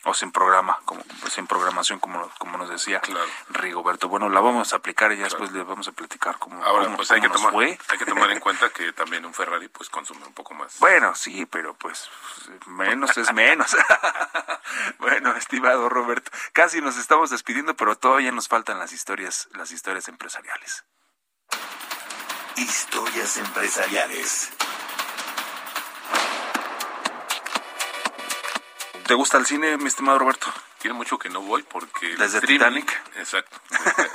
o 0.08 0.14
sin 0.14 0.32
programa, 0.32 0.80
como 0.86 1.04
sin 1.30 1.48
programación, 1.48 2.00
como, 2.00 2.30
como 2.40 2.58
nos 2.58 2.70
decía 2.70 3.02
Rigoberto. 3.50 4.08
Bueno, 4.08 4.30
la 4.30 4.40
vamos 4.40 4.72
a 4.72 4.78
aplicar 4.78 5.12
y 5.12 5.18
ya 5.18 5.26
después 5.26 5.52
le 5.52 5.64
vamos 5.64 5.90
a 5.90 5.92
platicar 5.92 6.40
cómo, 6.40 6.64
Ahora, 6.64 6.96
pues 6.96 7.12
hay 7.12 7.20
que 7.20 7.28
tomar, 7.28 7.52
fue. 7.52 7.78
Hay 7.90 7.98
que 7.98 8.06
tomar 8.06 8.32
en 8.32 8.40
cuenta 8.40 8.70
que 8.70 8.94
también 8.94 9.26
un 9.26 9.34
Ferrari 9.34 9.68
pues 9.68 9.90
consume 9.90 10.26
un 10.26 10.34
poco 10.34 10.54
más. 10.54 10.80
Bueno, 10.80 11.14
sí, 11.14 11.46
pero 11.46 11.74
pues 11.74 12.10
menos 12.68 13.18
es 13.18 13.34
menos. 13.34 13.76
bueno, 15.00 15.36
estimado 15.36 15.90
Roberto, 15.90 16.32
casi 16.54 16.80
nos 16.80 16.98
estamos 16.98 17.30
despidiendo, 17.30 17.76
pero 17.76 17.98
todavía 17.98 18.32
nos 18.32 18.48
faltan 18.48 18.80
las 18.80 18.94
historias, 18.94 19.50
las 19.56 19.72
historias 19.72 20.08
empresariales. 20.08 20.86
Historias 22.56 23.38
empresariales. 23.38 24.54
¿Te 29.08 29.14
gusta 29.14 29.38
el 29.38 29.46
cine, 29.46 29.78
mi 29.78 29.86
estimado 29.88 30.20
Roberto? 30.20 30.48
Tiene 30.80 30.98
mucho 30.98 31.18
que 31.18 31.30
no 31.30 31.42
voy 31.42 31.64
porque... 31.64 32.18
Desde 32.18 32.42
Titanic. 32.42 32.92
Exacto. 33.16 33.58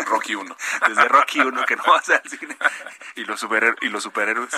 Rocky 0.04 0.34
1. 0.34 0.54
Desde 0.86 1.08
Rocky 1.08 1.40
1 1.40 1.64
que 1.66 1.76
no 1.76 1.82
vas 1.84 2.10
al 2.10 2.20
cine. 2.28 2.54
¿Y 3.16 3.24
los, 3.24 3.46
¿Y 3.80 3.88
los 3.88 4.02
superhéroes? 4.02 4.54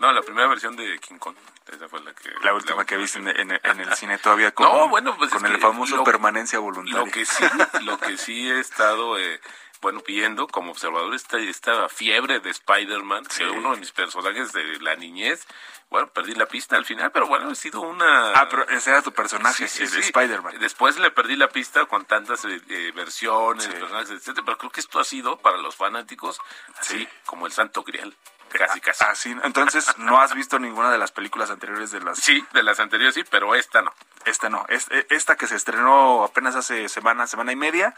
No, 0.00 0.12
la 0.12 0.22
primera 0.22 0.46
versión 0.48 0.76
de 0.76 0.98
King 0.98 1.18
Kong. 1.18 1.36
Esa 1.72 1.88
fue 1.88 2.00
la 2.00 2.14
que... 2.14 2.30
La 2.42 2.54
última 2.54 2.84
que 2.84 2.96
viste 2.96 3.18
en, 3.18 3.50
el 3.50 3.94
cine 3.96 4.18
todavía 4.18 4.52
con, 4.52 4.66
no, 4.66 4.88
bueno, 4.88 5.16
pues 5.16 5.30
con 5.30 5.44
el 5.44 5.58
famoso 5.58 6.02
permanencia 6.04 6.58
voluntaria. 6.58 7.04
Lo 7.04 7.10
que 7.10 7.24
sí, 7.24 7.44
lo 7.82 7.98
que 7.98 8.16
sí 8.16 8.50
he 8.50 8.58
estado... 8.58 9.18
Eh, 9.18 9.40
bueno, 9.80 10.02
viendo 10.04 10.48
como 10.48 10.72
observador 10.72 11.14
esta, 11.14 11.38
esta 11.38 11.88
fiebre 11.88 12.40
de 12.40 12.50
Spider-Man, 12.50 13.24
uno 13.54 13.74
de 13.74 13.80
mis 13.80 13.92
personajes 13.92 14.52
de 14.52 14.80
la 14.80 14.96
niñez, 14.96 15.46
bueno, 15.90 16.08
perdí 16.08 16.34
la 16.34 16.46
pista 16.46 16.76
al 16.76 16.84
final, 16.84 17.12
pero 17.12 17.26
bueno, 17.26 17.50
ha 17.50 17.54
sido 17.54 17.80
una... 17.80 18.32
Ah, 18.32 18.48
pero 18.48 18.68
ese 18.68 18.90
era 18.90 19.02
tu 19.02 19.12
personaje, 19.12 19.68
sí, 19.68 19.84
Spider-Man. 19.84 20.58
Después 20.58 20.98
le 20.98 21.10
perdí 21.10 21.36
la 21.36 21.48
pista 21.48 21.86
con 21.86 22.04
tantas 22.04 22.44
eh, 22.44 22.60
eh, 22.68 22.92
versiones, 22.94 23.68
personajes, 23.68 24.10
etcétera, 24.10 24.44
pero 24.44 24.58
creo 24.58 24.70
que 24.70 24.80
esto 24.80 24.98
ha 24.98 25.04
sido 25.04 25.38
para 25.38 25.58
los 25.58 25.76
fanáticos 25.76 26.40
así 26.78 27.08
como 27.24 27.46
el 27.46 27.52
santo 27.52 27.84
grial. 27.84 28.14
Casi, 28.52 28.80
casi. 28.80 29.04
Así, 29.04 29.36
entonces, 29.42 29.86
¿no 29.98 30.20
has 30.20 30.34
visto 30.34 30.58
ninguna 30.58 30.90
de 30.90 30.98
las 30.98 31.12
películas 31.12 31.50
anteriores 31.50 31.90
de 31.90 32.00
las...? 32.00 32.18
Sí, 32.18 32.44
de 32.52 32.62
las 32.62 32.80
anteriores 32.80 33.14
sí, 33.14 33.24
pero 33.30 33.54
esta 33.54 33.82
no. 33.82 33.92
Esta 34.24 34.48
no. 34.48 34.64
E, 34.68 35.06
esta 35.10 35.36
que 35.36 35.46
se 35.46 35.56
estrenó 35.56 36.24
apenas 36.24 36.56
hace 36.56 36.88
semana, 36.88 37.26
semana 37.26 37.52
y 37.52 37.56
media. 37.56 37.94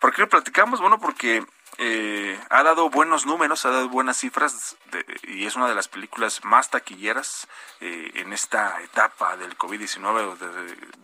¿Por 0.00 0.14
qué 0.14 0.22
lo 0.22 0.28
platicamos? 0.28 0.80
Bueno, 0.80 0.98
porque 1.00 1.44
eh, 1.80 2.36
ha 2.50 2.64
dado 2.64 2.90
buenos 2.90 3.24
números, 3.24 3.64
ha 3.64 3.70
dado 3.70 3.88
buenas 3.88 4.16
cifras 4.16 4.76
y 5.22 5.46
es 5.46 5.54
una 5.54 5.68
de 5.68 5.76
las 5.76 5.86
películas 5.86 6.44
más 6.44 6.70
taquilleras 6.70 7.46
eh, 7.80 8.10
en 8.14 8.32
esta 8.32 8.82
etapa 8.82 9.36
del 9.36 9.56
COVID-19 9.56 10.36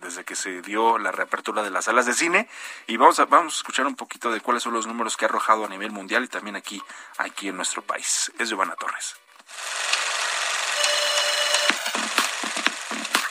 desde, 0.00 0.24
que 0.24 0.34
se 0.34 0.62
dio 0.62 0.98
la 0.98 1.12
reapertura 1.12 1.62
de 1.62 1.70
las 1.70 1.84
salas 1.84 2.06
de 2.06 2.12
cine 2.12 2.48
y 2.88 2.96
vamos 2.96 3.20
a, 3.20 3.26
vamos 3.26 3.54
a 3.54 3.56
escuchar 3.58 3.86
un 3.86 3.94
poquito 3.94 4.32
de 4.32 4.40
cuáles 4.40 4.64
son 4.64 4.72
los 4.72 4.88
números 4.88 5.16
que 5.16 5.26
ha 5.26 5.28
arrojado 5.28 5.64
a 5.64 5.68
nivel 5.68 5.92
mundial 5.92 6.24
y 6.24 6.28
también 6.28 6.56
aquí, 6.56 6.82
aquí 7.18 7.48
en 7.48 7.56
nuestro 7.56 7.82
país. 7.82 8.32
Es 8.40 8.48
Giovanna 8.48 8.74
Torres. 8.74 9.14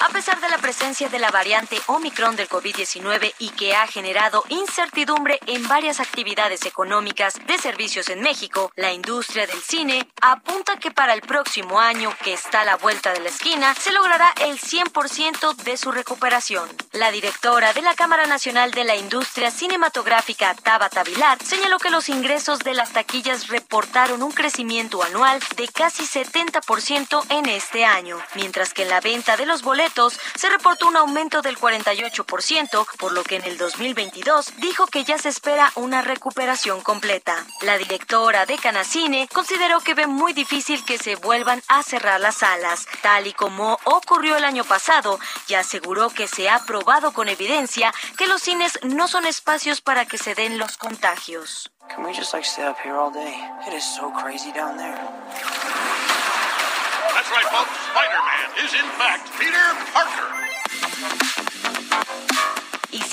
Pesar 0.09 0.41
de 0.41 0.49
la 0.49 0.57
presencia 0.57 1.07
de 1.07 1.17
la 1.17 1.31
variante 1.31 1.79
Omicron 1.87 2.35
del 2.35 2.49
COVID-19 2.49 3.33
y 3.39 3.49
que 3.51 3.73
ha 3.73 3.87
generado 3.87 4.43
incertidumbre 4.49 5.39
en 5.47 5.65
varias 5.69 6.01
actividades 6.01 6.65
económicas 6.65 7.35
de 7.47 7.57
servicios 7.57 8.09
en 8.09 8.19
México, 8.21 8.69
la 8.75 8.91
industria 8.91 9.47
del 9.47 9.61
cine 9.61 10.05
apunta 10.21 10.75
que 10.77 10.91
para 10.91 11.13
el 11.13 11.21
próximo 11.21 11.79
año, 11.79 12.13
que 12.21 12.33
está 12.33 12.61
a 12.61 12.65
la 12.65 12.75
vuelta 12.75 13.13
de 13.13 13.21
la 13.21 13.29
esquina, 13.29 13.73
se 13.75 13.93
logrará 13.93 14.33
el 14.41 14.59
100% 14.59 15.55
de 15.55 15.77
su 15.77 15.91
recuperación. 15.91 16.67
La 16.91 17.09
directora 17.11 17.71
de 17.71 17.81
la 17.81 17.95
Cámara 17.95 18.25
Nacional 18.25 18.71
de 18.71 18.83
la 18.83 18.97
Industria 18.97 19.51
Cinematográfica, 19.51 20.53
Tabata 20.55 21.03
Vilar, 21.03 21.37
señaló 21.41 21.77
que 21.77 21.91
los 21.91 22.09
ingresos 22.09 22.59
de 22.59 22.73
las 22.73 22.91
taquillas 22.91 23.47
reportaron 23.47 24.21
un 24.21 24.31
crecimiento 24.33 25.01
anual 25.01 25.39
de 25.55 25.69
casi 25.69 26.03
70% 26.03 27.25
en 27.29 27.45
este 27.45 27.85
año, 27.85 28.19
mientras 28.35 28.73
que 28.73 28.83
en 28.83 28.89
la 28.89 28.99
venta 28.99 29.37
de 29.37 29.45
los 29.45 29.61
boletos 29.61 29.92
se 30.35 30.49
reportó 30.49 30.87
un 30.87 30.97
aumento 30.97 31.41
del 31.41 31.57
48%, 31.57 32.85
por 32.97 33.11
lo 33.11 33.23
que 33.23 33.35
en 33.35 33.43
el 33.43 33.57
2022 33.57 34.53
dijo 34.57 34.87
que 34.87 35.03
ya 35.03 35.17
se 35.17 35.29
espera 35.29 35.71
una 35.75 36.01
recuperación 36.01 36.81
completa. 36.81 37.45
La 37.61 37.77
directora 37.77 38.45
de 38.45 38.57
Canacine 38.57 39.27
consideró 39.31 39.81
que 39.81 39.93
ve 39.93 40.07
muy 40.07 40.33
difícil 40.33 40.83
que 40.83 40.97
se 40.97 41.15
vuelvan 41.15 41.61
a 41.67 41.83
cerrar 41.83 42.19
las 42.19 42.37
salas, 42.37 42.87
tal 43.01 43.27
y 43.27 43.33
como 43.33 43.77
ocurrió 43.83 44.35
el 44.35 44.45
año 44.45 44.63
pasado, 44.63 45.19
y 45.47 45.53
aseguró 45.53 46.09
que 46.09 46.27
se 46.27 46.49
ha 46.49 46.65
probado 46.65 47.13
con 47.13 47.29
evidencia 47.29 47.93
que 48.17 48.27
los 48.27 48.41
cines 48.41 48.79
no 48.81 49.07
son 49.07 49.25
espacios 49.25 49.81
para 49.81 50.05
que 50.05 50.17
se 50.17 50.33
den 50.33 50.57
los 50.57 50.77
contagios. 50.77 51.69
Can 51.89 52.03
we 52.03 52.13
just 52.13 52.33
like 52.33 52.45
stay 52.45 52.63
up 52.63 52.77
here 52.83 52.95
all 52.95 53.11
day? 53.11 53.35
It 53.67 53.73
is 53.73 53.83
so 53.83 54.09
crazy 54.11 54.51
down 54.51 54.77
there. 54.77 54.97
Right, 57.33 57.45
folks. 57.45 57.71
Spider-Man 57.89 58.47
is 58.63 58.73
in 58.75 58.85
fact 58.93 59.31
Peter 59.39 59.65
Parker. 59.91 60.29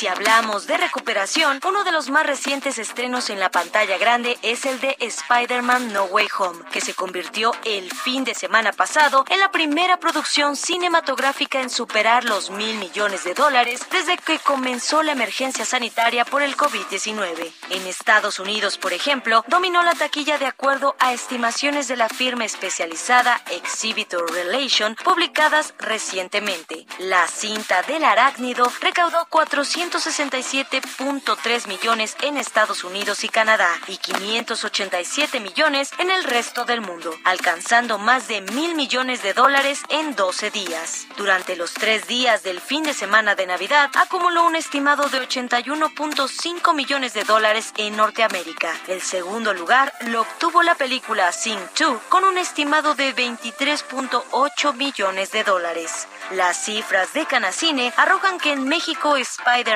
Si 0.01 0.07
hablamos 0.07 0.67
de 0.67 0.79
recuperación, 0.79 1.61
uno 1.63 1.85
de 1.85 1.93
los 1.93 2.09
más 2.09 2.25
recientes 2.25 2.79
estrenos 2.79 3.29
en 3.29 3.39
la 3.39 3.51
pantalla 3.51 3.99
grande 3.99 4.39
es 4.41 4.65
el 4.65 4.81
de 4.81 4.97
Spider-Man 4.99 5.93
No 5.93 6.05
Way 6.05 6.27
Home, 6.39 6.65
que 6.73 6.81
se 6.81 6.95
convirtió 6.95 7.53
el 7.67 7.93
fin 7.93 8.25
de 8.25 8.35
semana 8.35 8.73
pasado 8.73 9.27
en 9.29 9.39
la 9.39 9.51
primera 9.51 9.99
producción 9.99 10.57
cinematográfica 10.57 11.61
en 11.61 11.69
superar 11.69 12.25
los 12.25 12.49
mil 12.49 12.79
millones 12.79 13.25
de 13.25 13.35
dólares 13.35 13.83
desde 13.93 14.17
que 14.17 14.39
comenzó 14.39 15.03
la 15.03 15.13
emergencia 15.13 15.67
sanitaria 15.67 16.25
por 16.25 16.41
el 16.41 16.57
COVID-19. 16.57 17.53
En 17.69 17.87
Estados 17.87 18.39
Unidos, 18.39 18.79
por 18.79 18.95
ejemplo, 18.95 19.45
dominó 19.49 19.83
la 19.83 19.93
taquilla 19.93 20.39
de 20.39 20.47
acuerdo 20.47 20.97
a 20.99 21.13
estimaciones 21.13 21.89
de 21.89 21.97
la 21.97 22.09
firma 22.09 22.47
especializada 22.47 23.43
Exhibitor 23.51 24.33
Relation 24.33 24.97
publicadas 25.05 25.75
recientemente. 25.79 26.87
La 27.01 27.27
cinta 27.27 27.83
del 27.83 28.03
arácnido 28.03 28.73
recaudó 28.81 29.27
400 29.29 29.90
267.3 29.91 31.67
millones 31.67 32.17
en 32.23 32.37
Estados 32.37 32.85
Unidos 32.85 33.25
y 33.25 33.29
Canadá 33.29 33.69
y 33.89 33.97
587 33.97 35.41
millones 35.41 35.91
en 35.99 36.11
el 36.11 36.23
resto 36.23 36.65
del 36.65 36.81
mundo, 36.81 37.13
alcanzando 37.25 37.99
más 37.99 38.29
de 38.29 38.41
mil 38.41 38.77
millones 38.77 39.23
de 39.23 39.35
dólares 39.35 39.83
en 39.89 40.15
12 40.15 40.51
días. 40.53 41.07
Durante 41.17 41.57
los 41.57 41.75
tres 41.75 42.07
días 42.07 42.45
del 42.45 42.61
fin 42.61 42.85
de 42.85 42.95
semana 42.95 43.35
de 43.35 43.47
Navidad, 43.47 43.91
acumuló 43.95 44.47
un 44.47 44.55
estimado 44.55 45.09
de 45.09 45.27
81.5 45.27 46.75
millones 46.75 47.13
de 47.13 47.25
dólares 47.25 47.73
en 47.77 47.97
Norteamérica. 47.97 48.73
El 48.87 49.03
segundo 49.03 49.53
lugar 49.55 49.93
lo 50.07 50.21
obtuvo 50.21 50.63
la 50.63 50.77
película 50.77 51.33
Sing 51.33 51.59
2 51.79 52.01
con 52.09 52.25
un 52.25 52.39
estimado 52.39 52.95
de 52.95 53.15
23.8 53.15 54.75
millones 54.75 55.33
de 55.33 55.43
dólares. 55.43 56.07
Las 56.31 56.65
cifras 56.65 57.13
de 57.13 57.27
Canacine 57.27 57.93
arrojan 57.97 58.39
que 58.39 58.53
en 58.53 58.69
México 58.69 59.17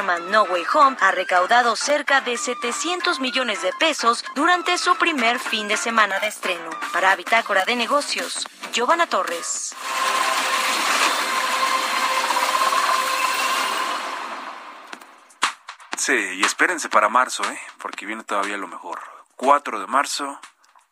Spider-Man 0.04 0.30
No 0.30 0.42
Way 0.44 0.64
Home 0.74 0.96
ha 1.00 1.12
recaudado 1.12 1.76
cerca 1.76 2.20
de 2.20 2.36
700 2.36 3.20
millones 3.20 3.62
de 3.62 3.72
pesos 3.72 4.22
durante 4.34 4.76
su 4.76 4.94
primer 4.96 5.38
fin 5.38 5.66
de 5.66 5.78
semana 5.78 6.18
de 6.20 6.26
estreno. 6.26 6.70
Para 6.92 7.16
Bitácora 7.16 7.64
de 7.64 7.74
Negocios, 7.74 8.46
Giovanna 8.72 9.06
Torres. 9.06 9.74
Sí, 15.96 16.12
y 16.12 16.44
espérense 16.44 16.90
para 16.90 17.08
marzo, 17.08 17.42
¿eh? 17.44 17.58
porque 17.78 18.04
viene 18.04 18.24
todavía 18.24 18.58
lo 18.58 18.68
mejor. 18.68 19.00
4 19.36 19.80
de 19.80 19.86
marzo, 19.86 20.38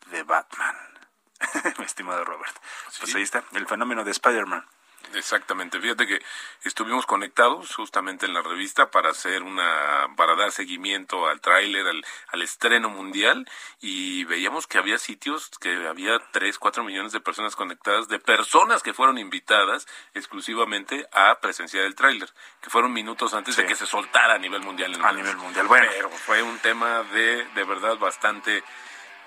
de 0.07 0.23
Batman. 0.23 0.75
Mi 1.77 1.85
estimado 1.85 2.25
Robert. 2.25 2.55
Pues 2.99 3.13
ahí 3.13 3.21
está, 3.21 3.43
el 3.53 3.67
fenómeno 3.67 4.03
de 4.03 4.11
Spider-Man. 4.11 4.65
Exactamente. 5.13 5.79
Fíjate 5.79 6.07
que 6.07 6.19
estuvimos 6.63 7.05
conectados 7.05 7.75
justamente 7.75 8.25
en 8.25 8.33
la 8.33 8.41
revista 8.41 8.89
para 8.89 9.09
hacer 9.09 9.43
una, 9.43 10.07
para 10.15 10.35
dar 10.35 10.51
seguimiento 10.51 11.27
al 11.27 11.41
tráiler, 11.41 11.85
al, 11.87 12.03
al, 12.29 12.41
estreno 12.41 12.89
mundial 12.89 13.47
y 13.79 14.23
veíamos 14.25 14.65
que 14.65 14.77
había 14.77 14.97
sitios 14.97 15.49
que 15.59 15.87
había 15.87 16.19
3, 16.31 16.57
4 16.57 16.83
millones 16.83 17.11
de 17.11 17.19
personas 17.19 17.55
conectadas, 17.55 18.07
de 18.07 18.19
personas 18.19 18.81
que 18.81 18.93
fueron 18.93 19.17
invitadas 19.17 19.87
exclusivamente 20.13 21.07
a 21.11 21.39
presenciar 21.39 21.85
el 21.85 21.95
tráiler, 21.95 22.29
que 22.61 22.69
fueron 22.69 22.91
minutos 22.93 23.33
antes 23.33 23.55
de 23.55 23.65
que 23.65 23.75
se 23.75 23.85
soltara 23.85 24.35
a 24.35 24.39
nivel 24.39 24.61
mundial. 24.61 24.93
a 25.03 25.11
nivel 25.11 25.37
mundial, 25.37 25.67
bueno. 25.67 25.87
Pero 25.91 26.09
fue 26.09 26.41
un 26.41 26.57
tema 26.59 27.03
de, 27.03 27.45
de 27.45 27.63
verdad 27.63 27.97
bastante 27.97 28.63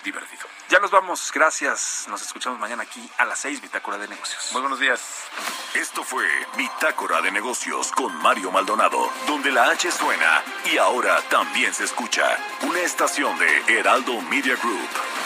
divertido. 0.04 0.46
Ya 0.68 0.78
nos 0.80 0.90
vamos, 0.90 1.30
gracias. 1.32 2.06
Nos 2.08 2.22
escuchamos 2.22 2.58
mañana 2.58 2.82
aquí 2.82 3.08
a 3.18 3.24
las 3.24 3.38
6, 3.40 3.60
Bitácora 3.60 3.98
de 3.98 4.08
Negocios. 4.08 4.50
Muy 4.52 4.60
buenos 4.60 4.80
días. 4.80 5.00
Esto 5.74 6.02
fue 6.04 6.26
Bitácora 6.56 7.20
de 7.22 7.30
Negocios 7.30 7.92
con 7.92 8.14
Mario 8.16 8.50
Maldonado, 8.50 9.10
donde 9.26 9.50
la 9.50 9.70
H 9.70 9.90
suena 9.90 10.42
y 10.72 10.78
ahora 10.78 11.20
también 11.28 11.72
se 11.74 11.84
escucha. 11.84 12.36
Una 12.62 12.80
estación 12.80 13.38
de 13.38 13.78
Heraldo 13.78 14.20
Media 14.22 14.56
Group. 14.56 15.25